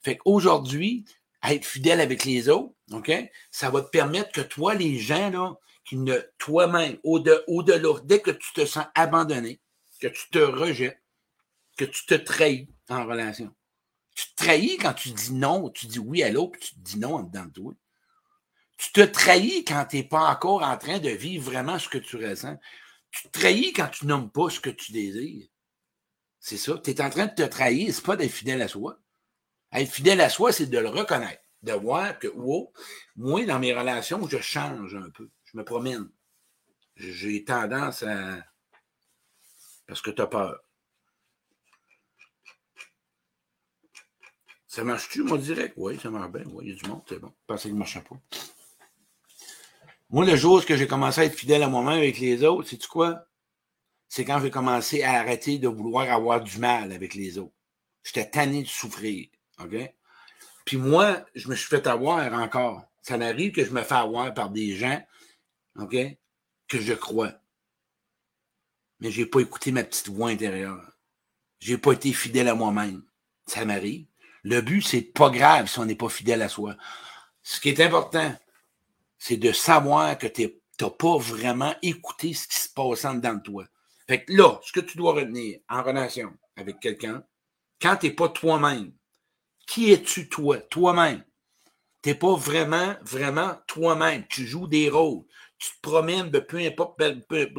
Fait 0.02 0.18
qu'aujourd'hui, 0.18 1.06
être 1.42 1.64
fidèle 1.64 2.02
avec 2.02 2.26
les 2.26 2.50
autres, 2.50 2.74
OK? 2.92 3.10
Ça 3.50 3.70
va 3.70 3.80
te 3.80 3.88
permettre 3.88 4.30
que 4.30 4.42
toi, 4.42 4.74
les 4.74 4.98
gens, 4.98 5.30
là, 5.30 5.54
qui 5.86 5.96
ne, 5.96 6.18
toi-même, 6.36 6.98
au-delà, 7.02 8.00
dès 8.04 8.20
que 8.20 8.32
tu 8.32 8.52
te 8.52 8.66
sens 8.66 8.84
abandonné, 8.94 9.58
que 9.98 10.08
tu 10.08 10.28
te 10.30 10.38
rejettes, 10.38 11.00
que 11.78 11.86
tu 11.86 12.04
te 12.04 12.14
trahis 12.14 12.68
en 12.90 13.06
relation. 13.06 13.54
Tu 14.14 14.26
te 14.26 14.44
trahis 14.44 14.76
quand 14.76 14.92
tu 14.92 15.12
dis 15.12 15.32
non, 15.32 15.70
tu 15.70 15.86
dis 15.86 15.98
oui 15.98 16.22
à 16.22 16.30
l'autre, 16.30 16.58
puis 16.58 16.68
tu 16.68 16.74
te 16.74 16.80
dis 16.80 16.98
non 16.98 17.14
en 17.14 17.22
dedans 17.22 17.46
de 17.46 17.52
toi. 17.52 17.72
Tu 18.76 18.92
te 18.92 19.00
trahis 19.00 19.64
quand 19.64 19.86
tu 19.86 19.96
n'es 19.96 20.04
pas 20.04 20.30
encore 20.30 20.62
en 20.62 20.76
train 20.76 20.98
de 20.98 21.10
vivre 21.10 21.50
vraiment 21.50 21.78
ce 21.78 21.88
que 21.88 21.98
tu 21.98 22.16
ressens. 22.16 22.58
Tu 23.10 23.28
te 23.28 23.38
trahis 23.38 23.72
quand 23.72 23.88
tu 23.88 24.06
nommes 24.06 24.30
pas 24.30 24.50
ce 24.50 24.60
que 24.60 24.70
tu 24.70 24.92
désires. 24.92 25.48
C'est 26.38 26.58
ça. 26.58 26.78
Tu 26.78 26.90
es 26.90 27.00
en 27.00 27.10
train 27.10 27.26
de 27.26 27.34
te 27.34 27.42
trahir, 27.42 27.92
c'est 27.92 28.04
pas 28.04 28.16
d'être 28.16 28.30
fidèle 28.30 28.62
à 28.62 28.68
soi. 28.68 28.98
Être 29.72 29.90
fidèle 29.90 30.20
à 30.20 30.28
soi, 30.28 30.52
c'est 30.52 30.66
de 30.66 30.78
le 30.78 30.88
reconnaître, 30.88 31.42
de 31.62 31.72
voir 31.72 32.18
que, 32.18 32.28
wow, 32.28 32.72
moi, 33.16 33.44
dans 33.44 33.58
mes 33.58 33.74
relations, 33.74 34.28
je 34.28 34.38
change 34.38 34.94
un 34.94 35.10
peu. 35.10 35.28
Je 35.44 35.56
me 35.56 35.64
promène. 35.64 36.08
J'ai 36.94 37.44
tendance 37.44 38.02
à. 38.02 38.44
Parce 39.86 40.00
que 40.02 40.10
tu 40.10 40.22
as 40.22 40.26
peur. 40.26 40.60
Ça 44.66 44.84
marche-tu, 44.84 45.22
moi, 45.22 45.38
direct? 45.38 45.74
Oui, 45.76 45.98
ça 45.98 46.10
marche 46.10 46.32
bien. 46.32 46.44
Oui, 46.46 46.66
il 46.66 46.70
y 46.70 46.78
a 46.78 46.82
du 46.82 46.88
monde, 46.88 47.02
c'est 47.08 47.18
bon. 47.18 47.28
Je 47.28 47.46
pensais 47.46 47.68
qu'il 47.68 47.74
ne 47.74 47.78
marchait 47.78 48.02
pas. 48.02 48.20
Moi, 50.10 50.24
le 50.24 50.36
jour 50.36 50.62
où 50.62 50.74
j'ai 50.76 50.86
commencé 50.86 51.20
à 51.20 51.24
être 51.24 51.34
fidèle 51.34 51.62
à 51.62 51.68
moi-même 51.68 51.98
avec 51.98 52.18
les 52.18 52.44
autres, 52.44 52.68
sais-tu 52.68 52.86
quoi? 52.86 53.26
C'est 54.08 54.24
quand 54.24 54.40
j'ai 54.40 54.50
commencé 54.50 55.02
à 55.02 55.18
arrêter 55.18 55.58
de 55.58 55.66
vouloir 55.66 56.08
avoir 56.10 56.40
du 56.40 56.58
mal 56.58 56.92
avec 56.92 57.14
les 57.14 57.38
autres. 57.38 57.54
J'étais 58.04 58.30
tanné 58.30 58.62
de 58.62 58.68
souffrir. 58.68 59.28
OK? 59.58 59.74
Puis 60.64 60.76
moi, 60.76 61.24
je 61.34 61.48
me 61.48 61.56
suis 61.56 61.68
fait 61.68 61.86
avoir 61.86 62.32
encore. 62.34 62.84
Ça 63.02 63.16
m'arrive 63.16 63.52
que 63.52 63.64
je 63.64 63.70
me 63.70 63.82
fais 63.82 63.94
avoir 63.94 64.32
par 64.34 64.50
des 64.50 64.76
gens, 64.76 65.00
OK, 65.78 65.96
que 66.68 66.80
je 66.80 66.92
crois. 66.92 67.32
Mais 69.00 69.10
je 69.10 69.20
n'ai 69.20 69.26
pas 69.26 69.40
écouté 69.40 69.72
ma 69.72 69.84
petite 69.84 70.08
voix 70.08 70.30
intérieure. 70.30 70.92
J'ai 71.58 71.78
pas 71.78 71.92
été 71.92 72.12
fidèle 72.12 72.48
à 72.48 72.54
moi-même. 72.54 73.02
Ça 73.46 73.64
m'arrive. 73.64 74.06
Le 74.42 74.60
but, 74.60 74.82
c'est 74.82 75.02
pas 75.02 75.30
grave 75.30 75.68
si 75.68 75.78
on 75.78 75.84
n'est 75.84 75.96
pas 75.96 76.08
fidèle 76.08 76.42
à 76.42 76.48
soi. 76.48 76.76
Ce 77.42 77.60
qui 77.60 77.68
est 77.68 77.80
important, 77.80 78.34
c'est 79.18 79.36
de 79.36 79.52
savoir 79.52 80.18
que 80.18 80.26
tu 80.26 80.50
n'as 80.80 80.90
pas 80.90 81.18
vraiment 81.18 81.74
écouté 81.82 82.34
ce 82.34 82.48
qui 82.48 82.58
se 82.58 82.68
passe 82.68 83.04
en 83.04 83.14
dedans 83.14 83.34
de 83.34 83.42
toi. 83.42 83.64
Fait 84.08 84.24
que 84.24 84.32
là, 84.32 84.60
ce 84.62 84.72
que 84.72 84.80
tu 84.80 84.96
dois 84.96 85.14
retenir 85.14 85.60
en 85.68 85.82
relation 85.82 86.32
avec 86.56 86.80
quelqu'un, 86.80 87.24
quand 87.80 87.96
tu 87.96 88.06
n'es 88.06 88.12
pas 88.12 88.28
toi-même, 88.28 88.92
qui 89.66 89.90
es-tu 89.90 90.28
toi, 90.28 90.58
toi-même? 90.58 91.24
Tu 92.02 92.10
n'es 92.10 92.14
pas 92.14 92.36
vraiment, 92.36 92.94
vraiment 93.02 93.56
toi-même. 93.66 94.26
Tu 94.28 94.46
joues 94.46 94.68
des 94.68 94.88
rôles. 94.88 95.24
Tu 95.58 95.70
te 95.70 95.80
promènes 95.80 96.30
de 96.30 96.38
peu 96.38 96.58
importe. 96.58 96.98
Peu, 96.98 97.50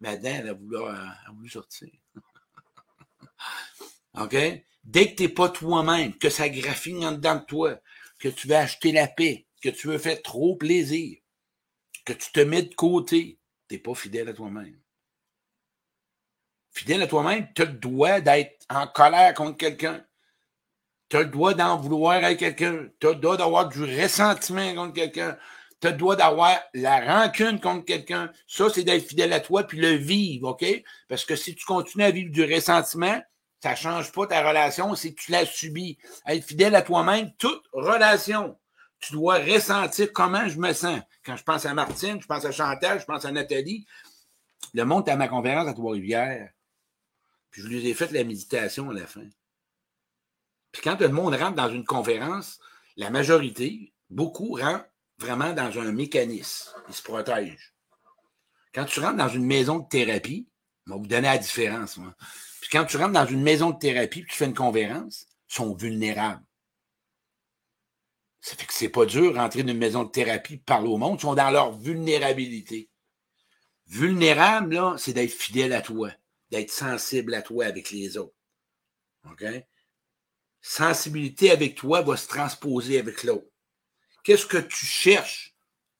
Madame, 0.00 0.24
elle 0.24 0.48
a 0.50 0.52
voulu, 0.52 0.76
a 0.76 1.32
voulu 1.34 1.48
sortir. 1.48 1.88
OK? 4.18 4.36
Dès 4.84 5.10
que 5.10 5.16
tu 5.16 5.22
n'es 5.24 5.28
pas 5.28 5.48
toi-même, 5.48 6.16
que 6.16 6.30
ça 6.30 6.48
graphine 6.48 7.04
en 7.04 7.12
dedans 7.12 7.36
de 7.36 7.44
toi, 7.44 7.76
que 8.20 8.28
tu 8.28 8.46
veux 8.46 8.54
acheter 8.54 8.92
la 8.92 9.08
paix, 9.08 9.45
que 9.62 9.68
tu 9.68 9.88
veux 9.88 9.98
faire 9.98 10.22
trop 10.22 10.56
plaisir, 10.56 11.18
que 12.04 12.12
tu 12.12 12.30
te 12.32 12.40
mets 12.40 12.62
de 12.62 12.74
côté, 12.74 13.38
tu 13.68 13.74
n'es 13.74 13.80
pas 13.80 13.94
fidèle 13.94 14.28
à 14.28 14.32
toi-même. 14.32 14.78
Fidèle 16.70 17.02
à 17.02 17.06
toi-même, 17.06 17.48
tu 17.54 17.62
as 17.62 17.66
le 17.66 17.72
droit 17.72 18.20
d'être 18.20 18.64
en 18.68 18.86
colère 18.86 19.34
contre 19.34 19.56
quelqu'un. 19.56 20.04
Tu 21.08 21.16
as 21.16 21.22
le 21.22 21.28
droit 21.28 21.54
d'en 21.54 21.76
vouloir 21.76 22.22
à 22.22 22.34
quelqu'un. 22.34 22.88
Tu 23.00 23.06
as 23.06 23.12
le 23.12 23.16
droit 23.16 23.36
d'avoir 23.36 23.68
du 23.68 23.82
ressentiment 23.82 24.74
contre 24.74 24.92
quelqu'un. 24.92 25.38
Tu 25.80 25.88
as 25.88 25.92
le 25.92 25.96
droit 25.96 26.16
d'avoir 26.16 26.58
la 26.74 27.00
rancune 27.00 27.60
contre 27.60 27.84
quelqu'un. 27.84 28.30
Ça, 28.46 28.68
c'est 28.74 28.82
d'être 28.82 29.06
fidèle 29.06 29.32
à 29.32 29.40
toi 29.40 29.62
puis 29.64 29.78
le 29.78 29.92
vivre, 29.92 30.48
OK? 30.50 30.64
Parce 31.08 31.24
que 31.24 31.36
si 31.36 31.54
tu 31.54 31.64
continues 31.64 32.04
à 32.04 32.10
vivre 32.10 32.30
du 32.30 32.42
ressentiment, 32.42 33.22
ça 33.62 33.70
ne 33.70 33.76
change 33.76 34.12
pas 34.12 34.26
ta 34.26 34.46
relation, 34.46 34.92
que 34.94 35.08
tu 35.08 35.32
l'as 35.32 35.46
subi. 35.46 35.98
Être 36.26 36.44
fidèle 36.44 36.74
à 36.74 36.82
toi-même, 36.82 37.32
toute 37.38 37.64
relation. 37.72 38.58
Tu 39.00 39.12
dois 39.12 39.38
ressentir 39.38 40.12
comment 40.12 40.48
je 40.48 40.58
me 40.58 40.72
sens. 40.72 41.00
Quand 41.24 41.36
je 41.36 41.44
pense 41.44 41.66
à 41.66 41.74
Martine, 41.74 42.20
je 42.20 42.26
pense 42.26 42.44
à 42.44 42.52
Chantal, 42.52 43.00
je 43.00 43.04
pense 43.04 43.24
à 43.24 43.32
Nathalie. 43.32 43.86
Le 44.74 44.84
monde 44.84 45.08
est 45.08 45.12
à 45.12 45.16
ma 45.16 45.28
conférence 45.28 45.68
à 45.68 45.74
Trois-Rivières. 45.74 46.50
Puis 47.50 47.62
je 47.62 47.68
lui 47.68 47.86
ai 47.88 47.94
fait 47.94 48.10
la 48.12 48.24
méditation 48.24 48.90
à 48.90 48.94
la 48.94 49.06
fin. 49.06 49.26
Puis 50.72 50.82
quand 50.82 51.00
le 51.00 51.08
monde 51.08 51.34
rentre 51.34 51.56
dans 51.56 51.70
une 51.70 51.84
conférence, 51.84 52.58
la 52.96 53.10
majorité, 53.10 53.92
beaucoup 54.10 54.54
rentrent 54.54 54.86
vraiment 55.18 55.52
dans 55.52 55.78
un 55.78 55.92
mécanisme. 55.92 56.70
Ils 56.88 56.94
se 56.94 57.02
protègent. 57.02 57.74
Quand 58.74 58.84
tu 58.84 59.00
rentres 59.00 59.16
dans 59.16 59.28
une 59.28 59.46
maison 59.46 59.78
de 59.78 59.88
thérapie, 59.88 60.48
je 60.86 60.92
vais 60.92 60.98
vous 60.98 61.06
donner 61.06 61.28
la 61.28 61.38
différence. 61.38 61.98
Puis 62.60 62.70
quand 62.70 62.84
tu 62.84 62.96
rentres 62.98 63.12
dans 63.12 63.26
une 63.26 63.42
maison 63.42 63.70
de 63.70 63.78
thérapie 63.78 64.20
et 64.20 64.26
tu 64.26 64.36
fais 64.36 64.44
une 64.44 64.54
conférence, 64.54 65.26
ils 65.50 65.54
sont 65.54 65.74
vulnérables. 65.74 66.44
Ça 68.46 68.54
fait 68.54 68.66
que 68.66 68.72
c'est 68.72 68.88
pas 68.88 69.06
dur 69.06 69.34
rentrer 69.34 69.64
dans 69.64 69.72
une 69.72 69.78
maison 69.78 70.04
de 70.04 70.10
thérapie 70.10 70.58
parler 70.58 70.88
au 70.88 70.98
monde. 70.98 71.18
Ils 71.18 71.22
sont 71.22 71.34
dans 71.34 71.50
leur 71.50 71.72
vulnérabilité. 71.72 72.88
Vulnérable, 73.88 74.74
là, 74.74 74.94
c'est 74.98 75.12
d'être 75.12 75.32
fidèle 75.32 75.72
à 75.72 75.82
toi, 75.82 76.12
d'être 76.50 76.70
sensible 76.70 77.34
à 77.34 77.42
toi 77.42 77.64
avec 77.64 77.90
les 77.90 78.16
autres. 78.16 78.36
OK? 79.28 79.44
Sensibilité 80.60 81.50
avec 81.50 81.74
toi 81.74 82.02
va 82.02 82.16
se 82.16 82.28
transposer 82.28 83.00
avec 83.00 83.24
l'autre. 83.24 83.50
Qu'est-ce 84.22 84.46
que 84.46 84.58
tu 84.58 84.86
cherches 84.86 85.56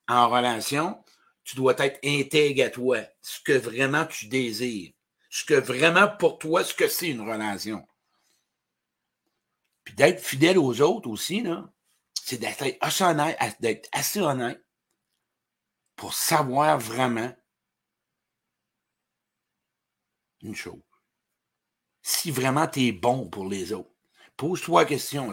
en 0.07 0.29
relation? 0.29 1.03
Tu 1.43 1.57
dois 1.57 1.75
être 1.79 1.99
intègre 2.05 2.65
à 2.65 2.71
toi, 2.71 2.99
ce 3.23 3.41
que 3.41 3.55
vraiment 3.55 4.07
tu 4.07 4.27
désires 4.27 4.93
ce 5.37 5.45
que 5.45 5.55
vraiment 5.55 6.09
pour 6.09 6.39
toi, 6.39 6.65
ce 6.65 6.73
que 6.73 6.89
c'est 6.89 7.11
une 7.11 7.29
relation. 7.29 7.87
Puis 9.85 9.95
d'être 9.95 10.21
fidèle 10.21 10.59
aux 10.59 10.81
autres 10.81 11.11
aussi, 11.11 11.43
c'est 12.27 12.39
d'être 12.39 12.65
assez 12.81 13.05
honnête, 13.05 13.39
d'être 13.61 13.89
assez 13.93 14.21
honnête 14.21 14.61
pour 15.95 16.13
savoir 16.13 16.77
vraiment 16.77 17.33
une 20.43 20.57
chose. 20.57 20.83
Si 22.03 22.33
vraiment 22.33 22.67
tu 22.67 22.89
es 22.89 22.93
bon 22.93 23.29
pour 23.31 23.49
les 23.49 23.73
autres. 23.73 23.93
Pose-toi 24.37 24.83
la 24.83 24.89
question. 24.89 25.31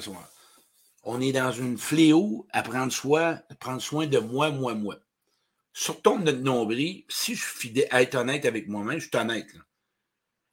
On 1.01 1.19
est 1.19 1.31
dans 1.31 1.51
une 1.51 1.79
fléau 1.79 2.47
à 2.51 2.61
prendre 2.61 2.93
soin, 2.93 3.41
à 3.49 3.55
prendre 3.55 3.81
soin 3.81 4.05
de 4.05 4.19
moi, 4.19 4.51
moi, 4.51 4.75
moi. 4.75 4.97
Sortons 5.73 6.19
de 6.19 6.25
notre 6.25 6.43
nombril. 6.43 7.05
Si 7.09 7.33
je 7.33 7.43
suis 7.43 7.57
fidèle, 7.59 7.87
à 7.89 8.03
être 8.03 8.13
honnête 8.13 8.45
avec 8.45 8.67
moi-même, 8.67 8.99
je 8.99 9.07
suis 9.07 9.17
honnête. 9.17 9.49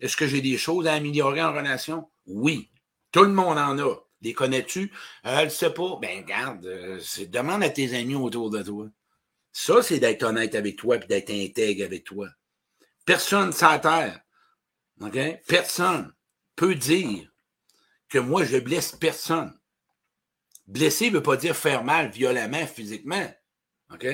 Est-ce 0.00 0.16
que 0.16 0.26
j'ai 0.26 0.40
des 0.40 0.56
choses 0.56 0.87
à 0.87 0.94
améliorer 0.94 1.42
en 1.42 1.52
relation? 1.52 2.11
Oui. 2.25 2.70
Tout 3.12 3.25
le 3.25 3.32
monde 3.35 3.59
en 3.59 3.78
a. 3.78 4.09
Les 4.22 4.32
connais-tu? 4.34 4.92
Euh, 5.26 5.44
ne 5.44 5.48
sais 5.48 5.72
pas. 5.72 5.98
Ben, 6.00 6.24
garde, 6.24 6.66
euh, 6.66 7.00
demande 7.28 7.62
à 7.62 7.70
tes 7.70 7.94
amis 7.94 8.14
autour 8.14 8.50
de 8.50 8.62
toi. 8.62 8.88
Ça, 9.52 9.82
c'est 9.82 9.98
d'être 9.98 10.22
honnête 10.22 10.54
avec 10.54 10.76
toi 10.76 10.96
et 10.96 11.06
d'être 11.06 11.30
intègre 11.30 11.84
avec 11.84 12.04
toi. 12.04 12.28
Personne 13.04 13.52
sans 13.52 13.78
terre, 13.78 14.20
OK? 15.00 15.18
Personne 15.46 16.12
peut 16.54 16.74
dire 16.74 17.30
que 18.08 18.18
moi, 18.18 18.44
je 18.44 18.58
blesse 18.58 18.92
personne. 18.92 19.58
Blesser 20.66 21.10
ne 21.10 21.16
veut 21.16 21.22
pas 21.22 21.36
dire 21.36 21.56
faire 21.56 21.82
mal 21.82 22.10
violemment, 22.10 22.66
physiquement. 22.66 23.28
OK? 23.92 24.06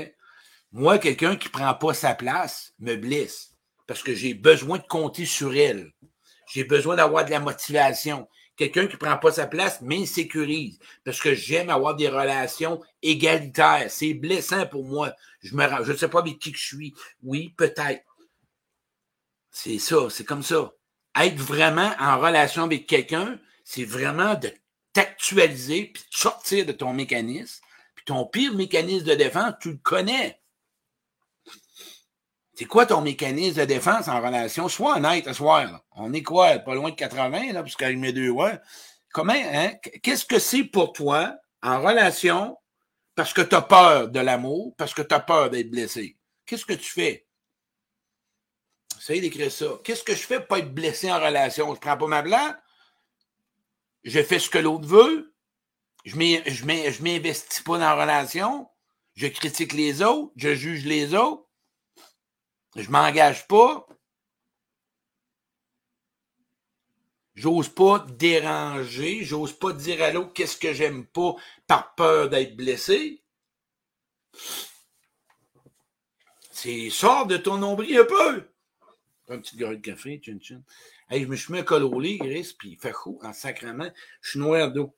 Moi, 0.73 0.99
quelqu'un 0.99 1.37
qui 1.37 1.49
ne 1.49 1.53
prend 1.53 1.75
pas 1.75 1.95
sa 1.95 2.15
place 2.15 2.73
me 2.79 2.97
blesse 2.97 3.57
parce 3.87 4.03
que 4.03 4.15
j'ai 4.15 4.35
besoin 4.35 4.79
de 4.79 4.87
compter 4.87 5.27
sur 5.27 5.55
elle. 5.55 5.93
J'ai 6.53 6.65
besoin 6.65 6.97
d'avoir 6.97 7.25
de 7.25 7.31
la 7.31 7.41
motivation. 7.41 8.29
Quelqu'un 8.57 8.87
qui 8.87 8.95
ne 8.95 8.99
prend 8.99 9.19
pas 9.19 9.33
sa 9.33 9.47
place 9.47 9.83
m'insécurise 9.83 10.79
parce 11.05 11.21
que 11.21 11.35
j'aime 11.35 11.69
avoir 11.69 11.95
des 11.95 12.09
relations 12.09 12.81
égalitaires. 13.03 13.87
C'est 13.91 14.15
blessant 14.15 14.67
pour 14.67 14.85
moi. 14.85 15.13
Je 15.43 15.55
ne 15.55 15.85
je 15.85 15.93
sais 15.93 16.09
pas 16.09 16.21
avec 16.21 16.39
qui 16.39 16.53
je 16.55 16.65
suis. 16.65 16.95
Oui, 17.23 17.53
peut-être. 17.57 18.03
C'est 19.51 19.79
ça, 19.79 20.09
c'est 20.11 20.25
comme 20.25 20.43
ça. 20.43 20.73
Être 21.19 21.37
vraiment 21.37 21.93
en 21.99 22.19
relation 22.19 22.65
avec 22.65 22.87
quelqu'un, 22.87 23.39
c'est 23.65 23.85
vraiment 23.85 24.35
de 24.35 24.51
t'actualiser 24.93 25.91
puis 25.93 26.03
de 26.03 26.17
sortir 26.17 26.65
de 26.65 26.73
ton 26.73 26.93
mécanisme. 26.93 27.63
Puis 27.95 28.05
ton 28.07 28.27
pire 28.27 28.55
mécanisme 28.55 29.07
de 29.07 29.15
défense, 29.15 29.55
tu 29.61 29.73
le 29.73 29.79
connais. 29.79 30.41
C'est 32.59 32.65
quoi 32.65 32.87
ton 32.87 33.03
mécanisme 33.03 33.61
de 33.61 33.65
défense 33.67 34.09
en 34.09 34.19
relation? 34.21 34.67
Sois 34.69 34.97
honnête 34.97 35.27
à 35.27 35.35
soir. 35.35 35.85
On 35.93 36.13
est 36.15 36.23
quoi? 36.23 36.59
Pas 36.59 36.75
loin 36.75 36.89
de 36.89 36.95
80, 36.95 37.53
là, 37.53 37.63
puisqu'avec 37.63 37.99
mes 37.99 38.15
deux 38.15 38.31
ouais. 38.31 38.59
Comment, 39.13 39.35
hein? 39.35 39.73
Qu'est-ce 40.03 40.25
que 40.25 40.39
c'est 40.39 40.65
pour 40.65 40.95
toi 40.95 41.35
en 41.63 41.83
relation 41.83 42.57
parce 43.15 43.35
que 43.35 43.43
tu 43.43 43.55
as 43.55 43.63
peur 43.63 44.09
de 44.09 44.21
l'amour, 44.21 44.75
parce 44.77 44.95
que 44.95 45.03
tu 45.03 45.15
as 45.15 45.21
peur 45.21 45.51
d'être 45.51 45.71
blessé? 45.71 46.17
Qu'est-ce 46.47 46.65
que 46.65 46.73
tu 46.73 46.91
fais? 46.91 47.27
Essaye 48.99 49.21
d'écrire 49.21 49.53
ça. 49.53 49.67
Qu'est-ce 49.85 50.03
que 50.03 50.15
je 50.15 50.27
fais 50.27 50.39
pour 50.39 50.49
pas 50.49 50.59
être 50.61 50.73
blessé 50.73 51.13
en 51.13 51.21
relation? 51.21 51.75
Je 51.75 51.81
prends 51.81 51.99
pas 51.99 52.07
ma 52.07 52.23
blague. 52.23 52.57
Je 54.05 54.23
fais 54.23 54.39
ce 54.39 54.49
que 54.49 54.59
l'autre 54.59 54.87
veut. 54.87 55.35
Je 56.07 56.17
ne 56.17 57.03
m'investis 57.03 57.61
pas 57.61 57.73
dans 57.73 57.81
la 57.81 57.95
relation. 57.95 58.67
Je 59.15 59.27
critique 59.27 59.75
les 59.75 60.01
autres. 60.03 60.33
Je 60.37 60.55
juge 60.55 60.87
les 60.87 61.15
autres. 61.15 61.46
Je 62.77 62.91
m'engage 62.91 63.49
pas. 63.49 63.87
J'ose 67.35 67.69
pas 67.71 68.07
déranger. 68.19 69.25
J'ose 69.25 69.53
pas 69.53 69.73
dire 69.73 70.03
à 70.03 70.11
l'autre 70.11 70.33
qu'est-ce 70.35 70.59
que 70.59 70.75
j'aime 70.75 71.07
pas 71.07 71.35
par 71.67 71.95
peur 71.95 72.29
d'être 72.29 72.55
blessé. 72.55 73.23
C'est 76.51 76.91
sort 76.91 77.27
de 77.27 77.39
ton 77.39 77.57
nombril 77.57 77.99
un 77.99 78.05
peu. 78.05 78.49
Un 79.29 79.39
petit 79.39 79.57
gorille 79.57 79.79
de 79.79 79.83
café, 79.83 80.19
tchin, 80.19 80.39
tchin. 80.39 80.63
Hey, 81.09 81.23
je 81.23 81.29
me 81.29 81.37
suis 81.37 81.53
mis 81.53 81.61
un 81.61 81.63
col 81.63 81.89
lit, 82.01 82.19
Gris, 82.19 82.55
puis 82.59 82.71
il 82.73 82.79
fait 82.79 82.93
chaud 82.93 83.19
en 83.23 83.33
sacrement. 83.33 83.91
Je 84.21 84.31
suis 84.31 84.39
noir 84.39 84.71
d'eau. 84.71 84.95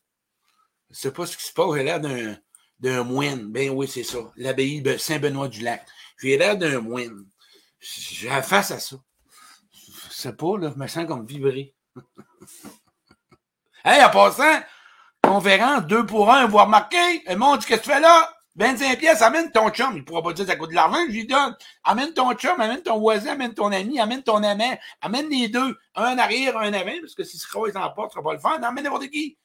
Je 0.90 0.97
sais 0.97 1.12
pas 1.12 1.26
ce 1.26 1.37
qui 1.37 1.44
se 1.44 1.52
passe. 1.52 1.75
J'ai 1.76 1.85
l'air 1.85 2.00
d'un, 2.00 2.37
d'un 2.80 3.04
moine. 3.04 3.50
Ben 3.52 3.70
oui, 3.70 3.87
c'est 3.87 4.04
ça. 4.04 4.32
L'abbaye 4.37 4.82
de 4.82 4.97
Saint-Benoît-du-Lac. 4.97 5.87
J'ai 6.20 6.38
l'air 6.38 6.56
d'un 6.56 6.80
moine. 6.80 7.26
J'ai 7.80 8.28
face 8.42 8.70
à 8.70 8.78
ça. 8.78 8.97
Je 9.73 10.12
sais 10.12 10.32
pas, 10.32 10.58
là, 10.58 10.73
je 10.75 10.78
me 10.78 10.87
sens 10.87 11.06
comme 11.06 11.26
vibrer. 11.26 11.75
hey, 13.85 14.02
en 14.04 14.11
passant, 14.11 14.61
conférence, 15.23 15.87
deux 15.87 16.04
pour 16.04 16.30
un, 16.32 16.47
vous 16.47 16.58
remarquez? 16.58 17.23
Le 17.26 17.37
monde, 17.37 17.64
qu'est-ce 17.64 17.80
que 17.80 17.87
tu 17.87 17.90
fais 17.90 18.00
là? 18.00 18.32
25 18.58 18.99
pièces, 18.99 19.23
amène 19.23 19.52
ton 19.52 19.70
chum. 19.70 19.97
Il 19.97 20.04
pourra 20.04 20.20
pas 20.20 20.32
dire 20.32 20.44
ça 20.44 20.56
coûte 20.56 20.70
de 20.70 20.75
l'argent, 20.75 20.99
je 21.06 21.12
lui 21.12 21.26
donne. 21.26 21.56
Amène 21.85 22.12
ton 22.12 22.32
chum, 22.35 22.61
amène 22.61 22.82
ton 22.82 22.99
voisin, 22.99 23.32
amène 23.32 23.54
ton 23.54 23.70
ami, 23.70 24.00
amène 24.00 24.25
ton 24.25 24.42
amant. 24.42 24.76
Amène 25.00 25.30
les 25.30 25.49
deux. 25.49 25.78
Un 25.94 26.18
arrière, 26.18 26.58
un 26.58 26.73
avant, 26.73 27.00
parce 27.00 27.14
que 27.14 27.23
si 27.23 27.38
ce 27.38 27.47
croise 27.47 27.76
en 27.76 27.88
porte, 27.90 28.12
tu 28.12 28.18
ne 28.18 28.25
pas 28.25 28.32
le 28.32 28.40
faire. 28.40 28.58
Non, 28.58 28.68
amène 28.68 28.85
n'importe 28.85 29.08
qui. 29.11 29.38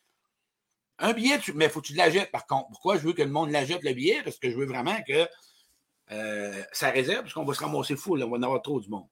Un 0.97 1.13
billet, 1.13 1.37
tu... 1.37 1.53
mais 1.53 1.69
faut 1.69 1.79
que 1.79 1.87
tu 1.87 1.93
l'achètes, 1.93 2.31
par 2.31 2.47
contre. 2.47 2.69
Pourquoi 2.69 2.97
je 2.97 3.01
veux 3.01 3.13
que 3.13 3.21
le 3.21 3.29
monde 3.29 3.51
l'achète, 3.51 3.83
le 3.83 3.93
billet? 3.93 4.23
Parce 4.23 4.37
que 4.37 4.49
je 4.49 4.57
veux 4.57 4.65
vraiment 4.65 4.97
que 5.07 5.27
euh, 6.11 6.61
ça 6.71 6.89
réserve, 6.89 7.21
parce 7.21 7.33
qu'on 7.33 7.45
va 7.45 7.53
se 7.53 7.61
ramasser 7.61 7.95
fou, 7.95 8.15
là, 8.15 8.25
on 8.25 8.29
va 8.29 8.37
en 8.37 8.43
avoir 8.43 8.61
trop 8.61 8.79
du 8.79 8.89
monde. 8.89 9.07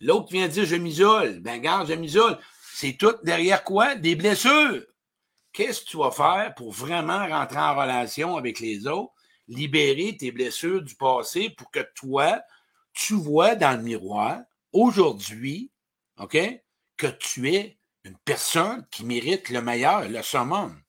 L'autre 0.00 0.30
vient 0.30 0.48
dire 0.48 0.64
je 0.64 0.76
m'isole. 0.76 1.40
Ben, 1.40 1.60
garde, 1.60 1.88
je 1.88 1.94
m'isole. 1.94 2.38
C'est 2.74 2.96
tout 2.96 3.14
derrière 3.22 3.64
quoi? 3.64 3.94
Des 3.94 4.16
blessures. 4.16 4.82
Qu'est-ce 5.52 5.82
que 5.82 5.90
tu 5.90 5.96
vas 5.96 6.10
faire 6.10 6.54
pour 6.56 6.72
vraiment 6.72 7.26
rentrer 7.28 7.58
en 7.58 7.76
relation 7.76 8.36
avec 8.36 8.58
les 8.58 8.86
autres, 8.86 9.12
libérer 9.46 10.16
tes 10.16 10.32
blessures 10.32 10.82
du 10.82 10.96
passé 10.96 11.50
pour 11.50 11.70
que 11.70 11.86
toi, 11.94 12.40
tu 12.92 13.14
vois 13.14 13.54
dans 13.54 13.76
le 13.76 13.82
miroir, 13.82 14.40
aujourd'hui, 14.72 15.70
OK, 16.18 16.36
que 16.96 17.06
tu 17.06 17.54
es 17.54 17.78
une 18.02 18.18
personne 18.24 18.86
qui 18.90 19.04
mérite 19.04 19.48
le 19.48 19.62
meilleur, 19.62 20.08
le 20.08 20.22
summum. 20.22 20.80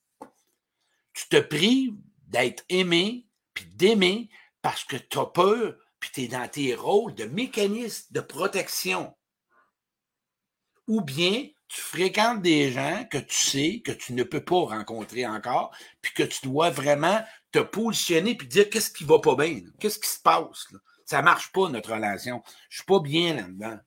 Tu 1.14 1.30
te 1.30 1.38
prives 1.38 1.94
d'être 2.28 2.64
aimé, 2.70 3.28
puis 3.54 3.66
d'aimer 3.66 4.30
parce 4.66 4.84
que 4.84 4.96
tu 4.96 5.20
as 5.20 5.28
peur, 5.28 5.76
puis 6.00 6.10
tu 6.12 6.22
es 6.24 6.28
dans 6.28 6.48
tes 6.48 6.74
rôles 6.74 7.14
de 7.14 7.26
mécanisme 7.26 8.08
de 8.10 8.20
protection. 8.20 9.16
Ou 10.88 11.02
bien 11.02 11.50
tu 11.68 11.80
fréquentes 11.80 12.42
des 12.42 12.72
gens 12.72 13.06
que 13.12 13.20
tu 13.20 13.36
sais 13.36 13.84
que 13.86 13.92
tu 13.92 14.14
ne 14.14 14.24
peux 14.24 14.44
pas 14.44 14.62
rencontrer 14.62 15.28
encore, 15.28 15.70
puis 16.02 16.14
que 16.16 16.24
tu 16.24 16.48
dois 16.48 16.72
vraiment 16.72 17.24
te 17.52 17.60
positionner 17.60 18.34
puis 18.34 18.48
dire 18.48 18.68
qu'est-ce 18.72 18.90
qui 18.90 19.04
va 19.04 19.20
pas 19.20 19.36
bien, 19.36 19.62
qu'est-ce 19.80 20.00
qui 20.00 20.10
se 20.10 20.20
passe. 20.20 20.66
Là? 20.72 20.80
Ça 21.06 21.22
marche 21.22 21.52
pas, 21.52 21.70
notre 21.70 21.94
relation. 21.94 22.42
Je 22.70 22.78
suis 22.78 22.86
pas 22.86 23.02
bien 23.02 23.36
là-dedans. 23.36 23.78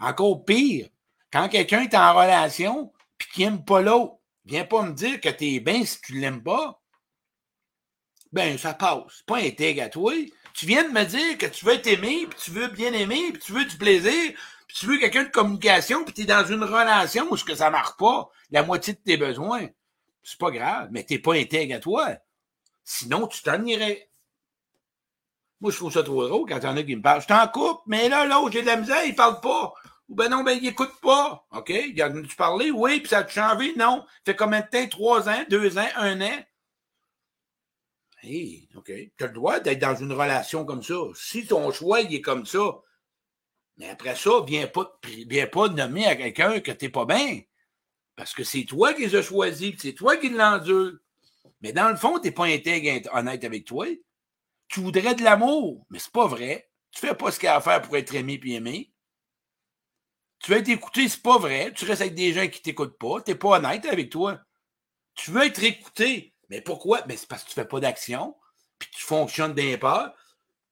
Encore 0.00 0.44
pire, 0.44 0.90
quand 1.32 1.48
quelqu'un 1.48 1.80
est 1.80 1.94
en 1.94 2.14
relation 2.14 2.92
puis 3.16 3.30
qu'il 3.32 3.44
n'aime 3.46 3.64
pas 3.64 3.80
l'autre, 3.80 4.16
viens 4.44 4.66
pas 4.66 4.82
me 4.82 4.92
dire 4.92 5.18
que 5.18 5.30
tu 5.30 5.46
es 5.46 5.60
bien 5.60 5.82
si 5.86 5.98
tu 6.02 6.12
l'aimes 6.20 6.42
pas. 6.42 6.78
Ben, 8.32 8.58
ça 8.58 8.74
passe. 8.74 9.22
pas 9.26 9.38
intègre 9.38 9.82
à 9.82 9.88
toi. 9.88 10.12
Tu 10.54 10.66
viens 10.66 10.84
de 10.84 10.92
me 10.92 11.04
dire 11.04 11.38
que 11.38 11.46
tu 11.46 11.64
veux 11.64 11.74
être 11.74 11.86
aimé, 11.86 12.26
puis 12.28 12.38
tu 12.42 12.50
veux 12.50 12.68
bien 12.68 12.92
aimer, 12.92 13.32
puis 13.32 13.40
tu 13.40 13.52
veux 13.52 13.64
du 13.64 13.76
plaisir, 13.76 14.32
puis 14.66 14.76
tu 14.76 14.86
veux 14.86 14.98
quelqu'un 14.98 15.24
de 15.24 15.30
communication, 15.30 16.04
puis 16.04 16.12
tu 16.12 16.22
es 16.22 16.24
dans 16.24 16.44
une 16.44 16.64
relation 16.64 17.26
où 17.30 17.36
ce 17.36 17.44
que 17.44 17.54
ça 17.54 17.70
marche 17.70 17.96
pas, 17.96 18.28
la 18.50 18.62
moitié 18.62 18.94
de 18.94 18.98
tes 18.98 19.16
besoins. 19.16 19.68
C'est 20.22 20.38
pas 20.38 20.50
grave, 20.50 20.88
mais 20.90 21.04
t'es 21.04 21.18
pas 21.18 21.34
intègre 21.34 21.76
à 21.76 21.78
toi. 21.78 22.16
Sinon, 22.84 23.26
tu 23.28 23.42
t'en 23.42 23.64
irais. 23.64 24.10
Moi, 25.60 25.72
je 25.72 25.76
trouve 25.76 25.92
ça 25.92 26.02
trop 26.02 26.26
drôle 26.26 26.48
quand 26.48 26.58
il 26.58 26.64
y 26.64 26.66
en 26.66 26.76
a 26.76 26.82
qui 26.82 26.96
me 26.96 27.02
parlent. 27.02 27.22
Je 27.22 27.26
t'en 27.26 27.48
coupe, 27.48 27.80
mais 27.86 28.08
là, 28.08 28.24
l'autre, 28.26 28.52
j'ai 28.52 28.62
de 28.62 28.66
la 28.66 28.76
misère, 28.76 29.04
il 29.04 29.14
parle 29.14 29.40
pas. 29.40 29.74
Ou 30.08 30.14
ben 30.14 30.28
non, 30.28 30.42
ben 30.42 30.58
il 30.60 30.66
écoute 30.66 30.94
pas. 31.02 31.46
OK? 31.52 31.68
Il 31.70 32.00
a 32.00 32.10
tu 32.10 32.36
parler? 32.36 32.70
Oui, 32.70 33.00
puis 33.00 33.08
ça 33.08 33.18
a 33.18 33.28
changé? 33.28 33.74
Non. 33.76 34.04
Fait 34.24 34.34
combien 34.34 34.60
de 34.60 34.66
temps? 34.66 34.88
Trois 34.88 35.28
ans, 35.28 35.44
deux 35.50 35.76
ans, 35.78 35.88
un 35.96 36.20
an? 36.20 36.44
Hey, 38.22 38.68
OK. 38.74 38.86
Tu 38.86 39.24
as 39.24 39.26
le 39.26 39.32
droit 39.32 39.60
d'être 39.60 39.78
dans 39.78 39.94
une 39.94 40.12
relation 40.12 40.64
comme 40.64 40.82
ça. 40.82 40.96
Si 41.14 41.46
ton 41.46 41.70
choix, 41.72 42.00
est 42.00 42.20
comme 42.20 42.46
ça, 42.46 42.80
mais 43.78 43.88
après 43.88 44.16
ça, 44.16 44.30
viens 44.46 44.66
pas, 44.66 44.98
viens 45.28 45.46
pas 45.46 45.68
nommer 45.68 46.06
à 46.06 46.16
quelqu'un 46.16 46.60
que 46.60 46.72
t'es 46.72 46.88
pas 46.88 47.06
bien. 47.06 47.40
Parce 48.16 48.34
que 48.34 48.42
c'est 48.42 48.64
toi 48.64 48.92
qui 48.92 49.02
les 49.02 49.14
as 49.14 49.22
choisis, 49.22 49.74
c'est 49.78 49.92
toi 49.92 50.16
qui 50.16 50.30
l'endure. 50.30 50.98
Mais 51.60 51.72
dans 51.72 51.88
le 51.88 51.96
fond, 51.96 52.18
tu 52.18 52.26
n'es 52.26 52.32
pas 52.32 52.46
intègre 52.46 53.08
honnête 53.14 53.44
avec 53.44 53.64
toi. 53.64 53.86
Tu 54.66 54.80
voudrais 54.80 55.14
de 55.14 55.22
l'amour, 55.22 55.86
mais 55.90 56.00
c'est 56.00 56.12
pas 56.12 56.26
vrai. 56.26 56.68
Tu 56.90 57.00
fais 57.00 57.14
pas 57.14 57.30
ce 57.30 57.38
qu'il 57.38 57.46
y 57.46 57.50
a 57.50 57.56
à 57.56 57.60
faire 57.60 57.80
pour 57.80 57.96
être 57.96 58.14
aimé 58.14 58.38
puis 58.38 58.54
aimé. 58.54 58.92
Tu 60.40 60.50
veux 60.50 60.58
être 60.58 60.68
écouté, 60.68 61.08
c'est 61.08 61.22
pas 61.22 61.38
vrai. 61.38 61.72
Tu 61.74 61.84
restes 61.84 62.02
avec 62.02 62.14
des 62.14 62.32
gens 62.32 62.48
qui 62.48 62.60
t'écoutent 62.60 62.98
pas. 62.98 63.22
Tu 63.22 63.30
n'es 63.30 63.36
pas 63.36 63.58
honnête 63.58 63.86
avec 63.86 64.10
toi. 64.10 64.40
Tu 65.14 65.30
veux 65.30 65.44
être 65.44 65.62
écouté. 65.62 66.34
Mais 66.48 66.60
pourquoi? 66.60 67.02
Mais 67.06 67.16
c'est 67.16 67.28
parce 67.28 67.44
que 67.44 67.48
tu 67.48 67.54
fais 67.54 67.66
pas 67.66 67.80
d'action, 67.80 68.36
puis 68.78 68.88
tu 68.92 69.04
fonctionnes 69.04 69.54
d'un 69.54 69.76
pas. 69.78 70.14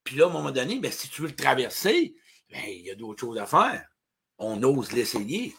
Puis 0.04 0.16
là, 0.16 0.26
à 0.26 0.28
un 0.28 0.32
moment 0.32 0.50
donné, 0.50 0.78
ben, 0.78 0.92
si 0.92 1.08
tu 1.08 1.22
veux 1.22 1.28
le 1.28 1.36
traverser, 1.36 2.14
ben, 2.50 2.62
il 2.66 2.82
y 2.82 2.90
a 2.90 2.94
d'autres 2.94 3.20
choses 3.20 3.38
à 3.38 3.46
faire. 3.46 3.86
On 4.38 4.62
ose 4.62 4.92
l'essayer. 4.92 5.54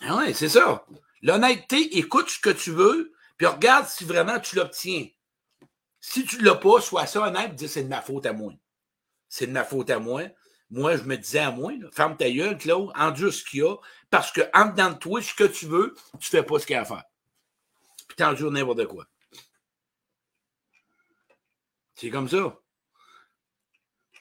Ah 0.00 0.16
ouais, 0.16 0.32
c'est 0.32 0.48
ça. 0.48 0.86
L'honnêteté, 1.22 1.98
écoute 1.98 2.30
ce 2.30 2.38
que 2.38 2.50
tu 2.50 2.70
veux, 2.70 3.12
puis 3.36 3.46
regarde 3.46 3.86
si 3.86 4.04
vraiment 4.04 4.40
tu 4.40 4.56
l'obtiens. 4.56 5.06
Si 6.00 6.24
tu 6.24 6.38
ne 6.38 6.44
l'as 6.44 6.54
pas, 6.54 6.80
sois 6.80 7.06
ça 7.06 7.20
honnête, 7.26 7.54
dis 7.54 7.68
c'est 7.68 7.82
de 7.82 7.88
ma 7.88 8.00
faute 8.00 8.24
à 8.24 8.32
moi. 8.32 8.54
C'est 9.28 9.46
de 9.46 9.52
ma 9.52 9.64
faute 9.64 9.90
à 9.90 9.98
moi. 9.98 10.22
Moi, 10.70 10.96
je 10.96 11.02
me 11.02 11.16
disais 11.16 11.40
à 11.40 11.50
moi, 11.50 11.72
ferme 11.92 12.16
ta 12.16 12.30
gueule, 12.30 12.56
Claude, 12.56 12.92
endure 12.94 13.34
ce 13.34 13.44
qu'il 13.44 13.60
y 13.60 13.62
a, 13.62 13.76
parce 14.08 14.30
que 14.30 14.40
en 14.54 14.66
dedans 14.66 14.90
de 14.90 14.98
toi, 14.98 15.20
ce 15.20 15.34
que 15.34 15.44
tu 15.44 15.66
veux, 15.66 15.94
tu 16.18 16.34
ne 16.34 16.40
fais 16.40 16.46
pas 16.46 16.58
ce 16.58 16.66
qu'il 16.66 16.74
y 16.74 16.78
a 16.78 16.82
à 16.82 16.84
faire. 16.84 17.02
Puis 18.20 18.26
t'endures 18.26 18.50
n'importe 18.50 18.84
quoi. 18.84 19.06
C'est 21.94 22.10
comme 22.10 22.28
ça. 22.28 22.54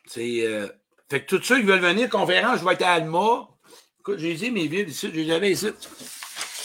C'est. 0.05 0.47
Euh, 0.47 0.69
fait 1.09 1.25
que 1.25 1.35
tous 1.35 1.43
ceux 1.43 1.59
qui 1.59 1.65
veulent 1.65 1.81
venir, 1.81 2.09
conférence, 2.09 2.59
je 2.59 2.65
vais 2.65 2.75
être 2.75 2.83
à 2.83 2.93
Alma. 2.93 3.49
Écoute, 3.99 4.19
j'ai 4.19 4.35
dit 4.35 4.51
mes 4.51 4.67
villes 4.67 4.87
ici, 4.87 5.11
j'ai 5.13 5.25
jamais 5.25 5.51
ici. 5.51 5.67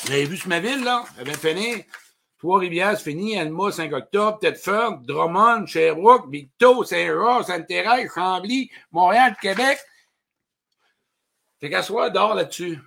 Vous 0.04 0.12
avez 0.12 0.26
vu 0.26 0.36
sur 0.36 0.48
ma 0.48 0.60
ville, 0.60 0.84
là? 0.84 1.04
Elle 1.18 1.28
vient. 1.54 1.80
Trois-Rivières, 2.38 2.96
c'est 2.96 3.10
fini. 3.10 3.36
Alma, 3.36 3.72
5 3.72 3.92
octobre, 3.92 4.38
Tedford, 4.38 4.98
Drummond, 5.00 5.66
Sherbrooke, 5.66 6.30
Victo, 6.30 6.84
Saint-Roch, 6.84 7.46
Sainte-Thérèse, 7.46 8.12
Chambly, 8.14 8.70
Montréal, 8.92 9.34
Québec. 9.42 9.80
Fait 11.58 11.68
qu'à 11.68 11.82
soir, 11.82 12.12
dors 12.12 12.36
là-dessus. 12.36 12.78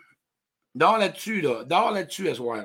Dors 0.73 0.97
là-dessus, 0.97 1.41
là. 1.41 1.65
Dors 1.65 1.91
là-dessus 1.91 2.29
à 2.29 2.35
soir. 2.35 2.63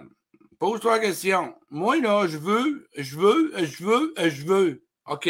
Pose-toi 0.62 0.92
la 0.92 1.01
question. 1.01 1.59
Moi, 1.70 1.96
là, 1.96 2.29
je 2.29 2.38
veux, 2.38 2.88
je 2.96 3.18
veux, 3.18 3.53
je 3.66 3.85
veux, 3.85 4.14
je 4.16 4.44
veux. 4.44 4.87
OK. 5.07 5.29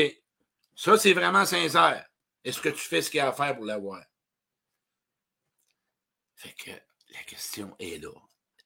Ça, 0.76 0.98
c'est 0.98 1.14
vraiment 1.14 1.46
sincère. 1.46 2.06
Est-ce 2.44 2.60
que 2.60 2.68
tu 2.68 2.80
fais 2.86 3.00
ce 3.00 3.10
qu'il 3.10 3.16
y 3.16 3.20
a 3.22 3.28
à 3.28 3.32
faire 3.32 3.56
pour 3.56 3.64
l'avoir? 3.64 4.04
Fait 6.34 6.52
que 6.52 6.70
la 7.14 7.22
question 7.24 7.74
est 7.78 7.96
là. 8.02 8.12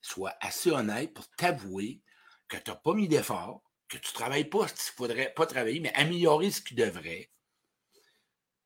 Sois 0.03 0.35
assez 0.41 0.73
honnête 0.73 1.15
pour 1.15 1.29
t'avouer 1.37 2.03
que 2.49 2.57
tu 2.57 2.69
n'as 2.69 2.77
pas 2.77 2.95
mis 2.95 3.07
d'effort, 3.07 3.63
que 3.89 3.99
tu 3.99 4.09
ne 4.09 4.15
travailles 4.15 4.51
pas 4.51 4.67
ce 4.67 4.75
qu'il 4.75 4.95
faudrait 4.97 5.33
pas 5.35 5.47
travailler, 5.47 5.79
mais 5.79 5.95
améliorer 5.95 6.51
ce 6.51 6.63
qu'il 6.63 6.77
devrait. 6.77 7.31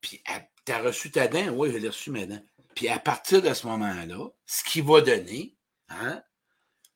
Puis 0.01 0.23
tu 0.65 0.71
as 0.71 0.81
reçu 0.81 1.11
ta 1.11 1.27
dent, 1.27 1.49
oui, 1.49 1.71
j'ai 1.71 1.87
reçu 1.87 2.09
ma 2.09 2.25
dent. 2.25 2.43
Puis 2.75 2.87
à 2.87 2.97
partir 2.97 3.43
de 3.43 3.53
ce 3.53 3.67
moment-là, 3.67 4.27
ce 4.47 4.63
qui 4.63 4.81
va 4.81 5.01
donner, 5.01 5.55
hein, 5.89 6.23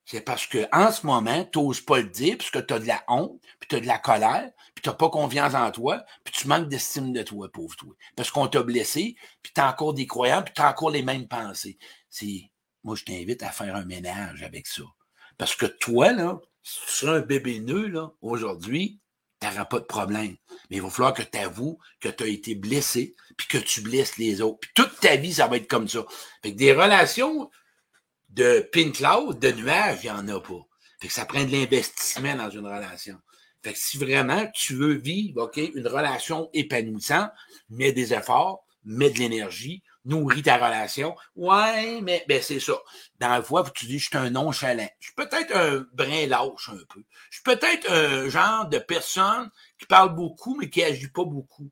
c'est 0.05 0.21
parce 0.21 0.45
qu'en 0.45 0.91
ce 0.91 1.05
moment, 1.05 1.43
tu 1.51 1.59
n'oses 1.59 1.81
pas 1.81 1.97
le 1.97 2.09
dire, 2.09 2.37
puisque 2.37 2.65
tu 2.65 2.73
as 2.73 2.79
de 2.79 2.87
la 2.87 3.03
honte, 3.07 3.41
puis 3.59 3.67
tu 3.67 3.75
as 3.75 3.79
de 3.79 3.87
la 3.87 3.97
colère, 3.97 4.51
puis 4.75 4.83
tu 4.83 4.89
n'as 4.89 4.95
pas 4.95 5.09
confiance 5.09 5.55
en 5.55 5.71
toi, 5.71 6.03
puis 6.23 6.33
tu 6.33 6.47
manques 6.47 6.69
d'estime 6.69 7.11
de 7.11 7.23
toi, 7.23 7.51
pauvre 7.51 7.75
toi. 7.75 7.93
Parce 8.15 8.29
qu'on 8.29 8.47
t'a 8.47 8.61
blessé, 8.61 9.15
puis 9.41 9.51
tu 9.53 9.59
as 9.59 9.69
encore 9.69 9.95
des 9.95 10.05
croyants, 10.05 10.43
puis 10.43 10.53
tu 10.53 10.61
as 10.61 10.69
encore 10.69 10.91
les 10.91 11.01
mêmes 11.01 11.27
pensées. 11.27 11.79
Moi, 12.83 12.95
je 12.95 13.03
t'invite 13.03 13.41
à 13.41 13.49
faire 13.49 13.75
un 13.75 13.83
ménage 13.83 14.43
avec 14.43 14.67
ça. 14.67 14.83
Parce 15.39 15.55
que 15.55 15.65
toi, 15.65 16.11
là, 16.11 16.39
si 16.61 16.79
tu 16.85 16.91
seras 16.91 17.15
un 17.15 17.21
bébé 17.21 17.59
nœud, 17.59 17.87
là, 17.87 18.11
aujourd'hui, 18.21 19.01
tu 19.41 19.47
n'auras 19.47 19.65
pas 19.65 19.79
de 19.79 19.85
problème. 19.85 20.35
Mais 20.69 20.77
il 20.77 20.81
va 20.83 20.89
falloir 20.91 21.15
que 21.15 21.23
tu 21.23 21.37
avoues 21.37 21.79
que 21.99 22.09
tu 22.09 22.23
as 22.23 22.27
été 22.27 22.53
blessé, 22.53 23.15
puis 23.37 23.47
que 23.47 23.57
tu 23.57 23.81
blesses 23.81 24.17
les 24.17 24.41
autres. 24.41 24.59
Puis 24.59 24.71
toute 24.75 24.99
ta 24.99 25.15
vie, 25.15 25.33
ça 25.33 25.47
va 25.47 25.57
être 25.57 25.67
comme 25.67 25.87
ça. 25.87 26.05
Fait 26.43 26.53
que 26.53 26.57
des 26.57 26.73
relations, 26.73 27.49
de 28.35 28.67
pin 28.71 28.91
cloud, 28.91 29.39
de 29.39 29.51
nuages, 29.51 29.99
il 30.03 30.11
n'y 30.11 30.17
en 30.17 30.27
a 30.27 30.39
pas. 30.39 30.67
Fait 30.99 31.07
que 31.07 31.13
ça 31.13 31.25
prend 31.25 31.43
de 31.43 31.51
l'investissement 31.51 32.35
dans 32.35 32.49
une 32.49 32.65
relation. 32.65 33.17
Fait 33.63 33.73
que 33.73 33.79
si 33.79 33.97
vraiment 33.97 34.45
tu 34.53 34.75
veux 34.75 34.93
vivre, 34.93 35.43
OK, 35.43 35.57
une 35.57 35.87
relation 35.87 36.49
épanouissante, 36.53 37.31
mets 37.69 37.93
des 37.93 38.13
efforts, 38.13 38.65
mets 38.83 39.09
de 39.09 39.19
l'énergie, 39.19 39.81
nourris 40.03 40.43
ta 40.43 40.57
relation. 40.57 41.15
Ouais, 41.35 42.01
mais 42.01 42.25
ben, 42.27 42.41
c'est 42.41 42.59
ça. 42.59 42.75
Dans 43.19 43.29
la 43.29 43.39
voix, 43.39 43.63
tu 43.73 43.85
dis, 43.85 43.99
je 43.99 44.07
suis 44.07 44.17
un 44.17 44.29
nonchalant. 44.29 44.89
Je 44.99 45.07
suis 45.07 45.15
peut-être 45.15 45.55
un 45.55 45.85
brin 45.93 46.27
lâche 46.27 46.69
un 46.69 46.77
peu. 46.89 47.03
Je 47.29 47.37
suis 47.37 47.43
peut-être 47.43 47.91
un 47.91 48.29
genre 48.29 48.67
de 48.67 48.77
personne 48.77 49.49
qui 49.79 49.85
parle 49.85 50.13
beaucoup, 50.13 50.55
mais 50.59 50.69
qui 50.69 50.83
agit 50.83 51.07
pas 51.07 51.25
beaucoup. 51.25 51.71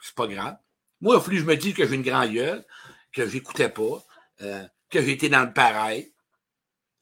C'est 0.00 0.14
pas 0.14 0.28
grave. 0.28 0.56
Moi, 1.00 1.16
il 1.16 1.18
a 1.18 1.20
fallu 1.20 1.36
que 1.36 1.42
je 1.42 1.48
me 1.48 1.56
dise 1.56 1.74
que 1.74 1.86
j'ai 1.86 1.94
une 1.96 2.02
grande 2.02 2.30
gueule, 2.30 2.64
que 3.12 3.28
j'écoutais 3.28 3.68
pas. 3.68 4.04
Euh, 4.40 4.66
que 4.90 5.02
j'étais 5.02 5.28
dans 5.28 5.44
le 5.44 5.52
pareil, 5.52 6.12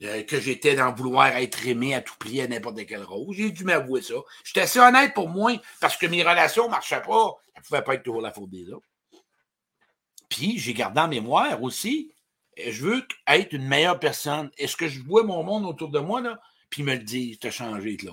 euh, 0.02 0.22
que 0.24 0.40
j'étais 0.40 0.74
dans 0.74 0.92
vouloir 0.92 1.28
être 1.28 1.66
aimé 1.66 1.94
à 1.94 2.00
tout 2.02 2.14
prix 2.18 2.40
à 2.40 2.48
n'importe 2.48 2.84
quel 2.86 3.02
rôle. 3.02 3.34
J'ai 3.34 3.50
dû 3.50 3.64
m'avouer 3.64 4.02
ça. 4.02 4.14
J'étais 4.42 4.62
assez 4.62 4.78
honnête 4.78 5.14
pour 5.14 5.28
moi 5.28 5.52
parce 5.80 5.96
que 5.96 6.06
mes 6.06 6.22
relations 6.22 6.64
ne 6.64 6.70
marchaient 6.70 7.02
pas. 7.02 7.34
Ça 7.54 7.60
ne 7.60 7.64
pouvait 7.64 7.82
pas 7.82 7.94
être 7.94 8.02
toujours 8.02 8.20
la 8.20 8.32
faute 8.32 8.50
des 8.50 8.70
autres. 8.72 8.86
Puis, 10.28 10.58
j'ai 10.58 10.74
gardé 10.74 11.00
en 11.00 11.08
mémoire 11.08 11.62
aussi, 11.62 12.12
euh, 12.58 12.64
je 12.70 12.84
veux 12.84 13.06
être 13.28 13.52
une 13.52 13.68
meilleure 13.68 14.00
personne. 14.00 14.50
Est-ce 14.58 14.76
que 14.76 14.88
je 14.88 15.00
vois 15.02 15.22
mon 15.22 15.42
monde 15.44 15.64
autour 15.64 15.90
de 15.90 16.00
moi, 16.00 16.20
là? 16.20 16.40
Puis 16.70 16.82
me 16.82 16.94
le 16.94 17.02
dit, 17.04 17.38
as 17.44 17.50
changé, 17.50 17.96
là. 18.02 18.12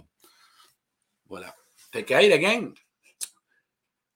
Voilà. 1.30 1.56
Fait 1.92 2.04
que, 2.04 2.14
hey, 2.14 2.30
la 2.30 2.38
gang, 2.38 2.74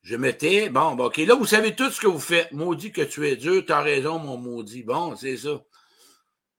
je 0.06 0.16
mettais, 0.16 0.70
bon, 0.70 0.94
bon, 0.94 1.06
OK, 1.06 1.18
là, 1.18 1.34
vous 1.34 1.48
savez 1.48 1.76
tout 1.76 1.90
ce 1.90 2.00
que 2.00 2.06
vous 2.06 2.20
faites. 2.20 2.52
Maudit 2.52 2.92
que 2.92 3.02
tu 3.02 3.28
es 3.28 3.36
dur, 3.36 3.66
as 3.70 3.82
raison, 3.82 4.20
mon 4.20 4.38
maudit. 4.38 4.84
Bon, 4.84 5.16
c'est 5.16 5.36
ça. 5.36 5.64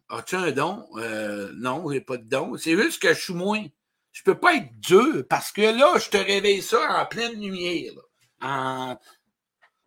As-tu 0.09 0.35
un 0.35 0.51
don? 0.51 0.85
Euh, 0.97 1.53
non, 1.55 1.89
j'ai 1.93 2.01
pas 2.01 2.17
de 2.17 2.25
don. 2.25 2.57
C'est 2.57 2.77
juste 2.77 3.01
que 3.01 3.15
je 3.15 3.21
suis 3.21 3.35
moins. 3.35 3.65
Je 4.11 4.25
peux 4.25 4.37
pas 4.37 4.57
être 4.57 4.77
dur 4.81 5.25
parce 5.31 5.53
que 5.53 5.61
là, 5.61 5.97
je 5.97 6.11
te 6.11 6.17
réveille 6.17 6.61
ça 6.61 7.01
en 7.01 7.07
pleine 7.07 7.41
lumière. 7.41 7.93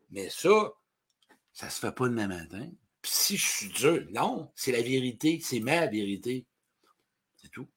Mais 0.10 0.30
ça, 0.30 0.72
Ça 1.52 1.70
se 1.70 1.82
fait 1.82 1.92
pas 1.92 2.08
demain 2.08 2.28
matin. 2.28 2.66
Puis 3.02 3.12
si 3.14 3.36
je 3.38 3.46
suis 3.46 3.70
dur, 3.70 4.08
non, 4.12 4.50
c'est 4.56 4.72
la 4.72 4.82
vérité, 4.82 5.42
c'est 5.44 5.60
ma 5.60 5.86
vérité. 5.88 6.46
C'est 7.36 7.52
tout. 7.52 7.68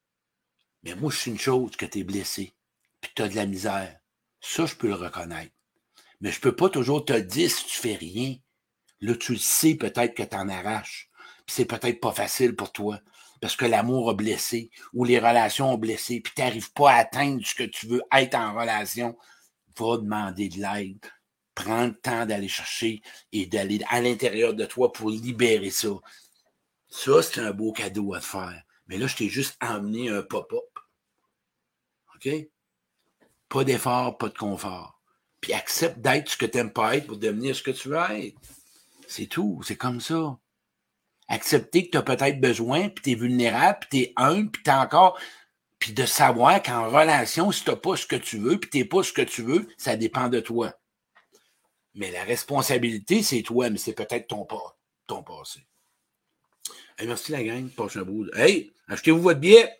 Mais 0.84 0.94
moi, 0.94 1.10
je 1.10 1.16
suis 1.16 1.30
une 1.32 1.40
chose 1.40 1.74
que 1.74 1.86
tu 1.86 1.98
es 1.98 2.04
blessé, 2.04 2.52
puis 3.00 3.10
tu 3.16 3.28
de 3.28 3.34
la 3.34 3.46
misère. 3.46 3.98
Ça, 4.40 4.64
je 4.66 4.76
peux 4.76 4.86
le 4.86 4.94
reconnaître. 4.94 5.52
Mais 6.22 6.30
je 6.30 6.40
peux 6.40 6.54
pas 6.54 6.70
toujours 6.70 7.04
te 7.04 7.12
dire 7.12 7.50
si 7.50 7.66
tu 7.66 7.78
fais 7.78 7.96
rien. 7.96 8.36
Là, 9.00 9.16
tu 9.16 9.32
le 9.32 9.38
sais 9.38 9.74
peut-être 9.74 10.14
que 10.14 10.22
tu 10.22 10.36
en 10.36 10.48
arraches. 10.48 11.10
Puis 11.44 11.56
c'est 11.56 11.64
peut-être 11.64 12.00
pas 12.00 12.12
facile 12.12 12.54
pour 12.54 12.70
toi. 12.70 13.00
Parce 13.40 13.56
que 13.56 13.64
l'amour 13.64 14.08
a 14.08 14.14
blessé 14.14 14.70
ou 14.92 15.04
les 15.04 15.18
relations 15.18 15.74
ont 15.74 15.78
blessé, 15.78 16.20
puis 16.20 16.32
tu 16.34 16.40
n'arrives 16.40 16.72
pas 16.72 16.92
à 16.92 16.98
atteindre 16.98 17.44
ce 17.44 17.56
que 17.56 17.64
tu 17.64 17.88
veux 17.88 18.02
être 18.12 18.36
en 18.36 18.54
relation. 18.54 19.18
Va 19.76 19.96
demander 19.96 20.48
de 20.48 20.60
l'aide. 20.60 21.04
Prends 21.56 21.86
le 21.86 21.94
temps 21.94 22.24
d'aller 22.24 22.48
chercher 22.48 23.02
et 23.32 23.46
d'aller 23.46 23.80
à 23.90 24.00
l'intérieur 24.00 24.54
de 24.54 24.64
toi 24.64 24.92
pour 24.92 25.10
libérer 25.10 25.70
ça. 25.70 25.90
Ça, 26.88 27.20
c'est 27.20 27.40
un 27.40 27.50
beau 27.50 27.72
cadeau 27.72 28.14
à 28.14 28.20
te 28.20 28.26
faire. 28.26 28.62
Mais 28.86 28.96
là, 28.96 29.08
je 29.08 29.16
t'ai 29.16 29.28
juste 29.28 29.56
emmené 29.60 30.08
un 30.08 30.22
pop-up. 30.22 30.78
OK? 32.14 32.28
Pas 33.48 33.64
d'effort, 33.64 34.16
pas 34.18 34.28
de 34.28 34.38
confort. 34.38 35.01
Puis 35.42 35.52
accepte 35.52 35.98
d'être 35.98 36.30
ce 36.30 36.36
que 36.38 36.46
tu 36.46 36.56
n'aimes 36.56 36.72
pas 36.72 36.96
être 36.96 37.08
pour 37.08 37.18
devenir 37.18 37.54
ce 37.54 37.62
que 37.62 37.72
tu 37.72 37.88
veux 37.88 37.98
être. 37.98 38.38
C'est 39.08 39.26
tout. 39.26 39.60
C'est 39.66 39.76
comme 39.76 40.00
ça. 40.00 40.38
Accepter 41.28 41.86
que 41.86 41.90
tu 41.90 41.98
as 41.98 42.02
peut-être 42.02 42.40
besoin, 42.40 42.88
puis 42.88 43.02
tu 43.02 43.10
es 43.10 43.14
vulnérable, 43.14 43.80
puis 43.80 43.88
tu 43.90 44.04
es 44.04 44.12
humble, 44.16 44.50
puis 44.50 44.62
tu 44.62 44.70
encore. 44.70 45.18
Puis 45.78 45.92
de 45.92 46.06
savoir 46.06 46.62
qu'en 46.62 46.88
relation, 46.88 47.50
si 47.50 47.64
tu 47.64 47.76
pas 47.76 47.96
ce 47.96 48.06
que 48.06 48.16
tu 48.16 48.38
veux, 48.38 48.58
puis 48.58 48.70
tu 48.70 48.88
pas 48.88 49.02
ce 49.02 49.12
que 49.12 49.22
tu 49.22 49.42
veux, 49.42 49.68
ça 49.76 49.96
dépend 49.96 50.28
de 50.28 50.38
toi. 50.38 50.72
Mais 51.94 52.12
la 52.12 52.22
responsabilité, 52.22 53.22
c'est 53.22 53.42
toi, 53.42 53.68
mais 53.68 53.78
c'est 53.78 53.94
peut-être 53.94 54.28
ton, 54.28 54.46
ton 55.08 55.22
passé. 55.24 55.66
merci 57.04 57.32
la 57.32 57.42
gang, 57.42 57.68
passe 57.68 57.96
un 57.96 58.02
bout. 58.02 58.28
Hey, 58.34 58.72
achetez-vous 58.86 59.20
votre 59.20 59.40
billet. 59.40 59.74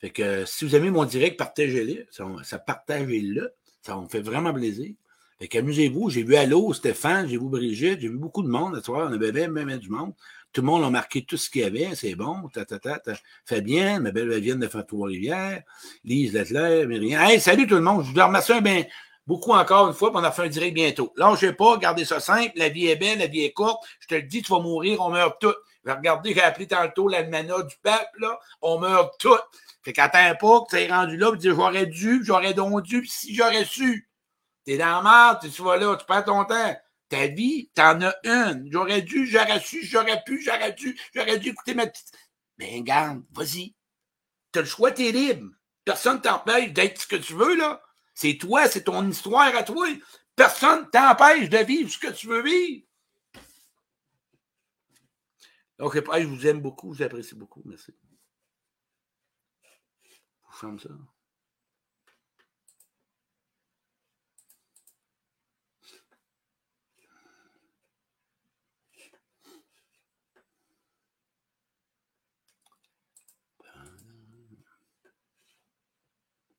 Fait 0.00 0.10
que 0.10 0.44
si 0.44 0.66
vous 0.66 0.76
aimez 0.76 0.90
mon 0.90 1.06
direct, 1.06 1.38
partagez-le. 1.38 2.06
Ça 2.10 2.58
partagez-le. 2.58 3.54
Ça 3.82 3.96
me 3.96 4.08
fait 4.08 4.20
vraiment 4.20 4.52
plaisir. 4.52 4.92
Fait 5.38 5.48
qu'amusez-vous. 5.48 6.10
J'ai 6.10 6.22
vu 6.22 6.36
Allo, 6.36 6.72
Stéphane, 6.72 7.28
j'ai 7.28 7.38
vu 7.38 7.48
Brigitte, 7.48 8.00
j'ai 8.00 8.08
vu 8.08 8.18
beaucoup 8.18 8.42
de 8.42 8.48
monde. 8.48 8.80
On 8.88 9.12
avait 9.12 9.32
même, 9.32 9.52
même 9.52 9.78
du 9.78 9.88
monde. 9.88 10.12
Tout 10.52 10.62
le 10.62 10.66
monde 10.66 10.84
a 10.84 10.90
marqué 10.90 11.24
tout 11.24 11.36
ce 11.36 11.48
qu'il 11.50 11.60
y 11.60 11.64
avait. 11.64 11.94
C'est 11.94 12.14
bon. 12.14 12.48
Ta, 12.52 12.64
ta, 12.64 12.78
ta, 12.78 13.00
Fabien, 13.44 14.00
ma 14.00 14.10
belle 14.10 14.30
Vivienne 14.30 14.60
de 14.60 14.66
Trois-Rivières. 14.66 15.62
Lise 16.04 16.32
Lettler, 16.32 16.86
Myriam. 16.86 17.22
Hey, 17.22 17.40
salut 17.40 17.66
tout 17.66 17.76
le 17.76 17.82
monde. 17.82 18.04
Je 18.04 18.12
vous 18.12 18.26
remercie 18.26 18.52
beaucoup 19.28 19.52
encore 19.52 19.86
une 19.86 19.94
fois, 19.94 20.10
on 20.14 20.24
a 20.24 20.32
fait 20.32 20.44
un 20.44 20.48
direct 20.48 20.74
bientôt. 20.74 21.12
Sais 21.38 21.52
pas, 21.52 21.76
gardez 21.76 22.06
ça 22.06 22.18
simple, 22.18 22.52
la 22.56 22.70
vie 22.70 22.86
est 22.86 22.96
belle, 22.96 23.18
la 23.18 23.26
vie 23.26 23.42
est 23.42 23.52
courte, 23.52 23.84
je 24.00 24.08
te 24.08 24.14
le 24.14 24.22
dis, 24.22 24.40
tu 24.40 24.50
vas 24.50 24.58
mourir, 24.58 25.00
on 25.00 25.10
meurt 25.10 25.38
tous. 25.38 25.54
Regardez, 25.96 26.34
j'ai 26.34 26.42
appelé 26.42 26.66
tantôt 26.66 27.08
l'almanach 27.08 27.66
du 27.66 27.76
peuple, 27.82 28.20
là, 28.20 28.38
on 28.60 28.78
meurt 28.78 29.18
tous. 29.18 29.38
Fait 29.82 29.92
qu'attends 29.92 30.34
pas 30.36 30.60
que 30.64 30.70
tu 30.70 30.82
es 30.82 30.92
rendu 30.92 31.16
là, 31.16 31.30
puis 31.30 31.40
dire 31.40 31.54
j'aurais 31.54 31.86
dû, 31.86 32.20
j'aurais 32.24 32.54
donc 32.54 32.82
dû, 32.82 33.06
si 33.06 33.34
j'aurais 33.34 33.64
su. 33.64 34.08
T'es 34.64 34.76
dans 34.76 35.02
la 35.02 35.02
merde, 35.02 35.50
tu 35.50 35.62
vas 35.62 35.76
là, 35.76 35.96
tu 35.96 36.04
perds 36.04 36.24
ton 36.24 36.44
temps. 36.44 36.76
Ta 37.08 37.26
vie, 37.28 37.70
t'en 37.74 38.02
as 38.02 38.14
une. 38.24 38.68
J'aurais 38.70 39.00
dû, 39.00 39.26
j'aurais 39.26 39.60
su, 39.60 39.82
j'aurais 39.82 40.22
pu, 40.26 40.42
j'aurais 40.42 40.72
dû, 40.72 40.98
j'aurais 41.14 41.38
dû 41.38 41.50
écouter 41.50 41.74
ma 41.74 41.86
petite. 41.86 42.12
Ben, 42.58 42.84
garde, 42.84 43.22
vas-y. 43.32 43.74
T'as 44.52 44.60
le 44.60 44.66
choix, 44.66 44.90
t'es 44.90 45.12
libre. 45.12 45.48
Personne 45.84 46.20
t'empêche 46.20 46.72
d'être 46.72 47.00
ce 47.00 47.06
que 47.06 47.16
tu 47.16 47.32
veux, 47.32 47.56
là. 47.56 47.80
C'est 48.14 48.36
toi, 48.36 48.68
c'est 48.68 48.84
ton 48.84 49.08
histoire 49.08 49.54
à 49.56 49.62
toi. 49.62 49.86
Personne 50.36 50.90
t'empêche 50.90 51.48
de 51.48 51.58
vivre 51.58 51.90
ce 51.90 51.98
que 51.98 52.12
tu 52.12 52.26
veux 52.26 52.42
vivre. 52.42 52.82
Donc, 55.78 55.94
je 55.94 56.26
vous 56.26 56.46
aime 56.46 56.60
beaucoup, 56.60 56.92
je 56.92 56.98
vous 56.98 57.04
apprécie 57.04 57.34
beaucoup. 57.34 57.62
Merci. 57.64 57.92
Vous 60.44 60.52
ferme 60.52 60.78
ça. 60.78 60.90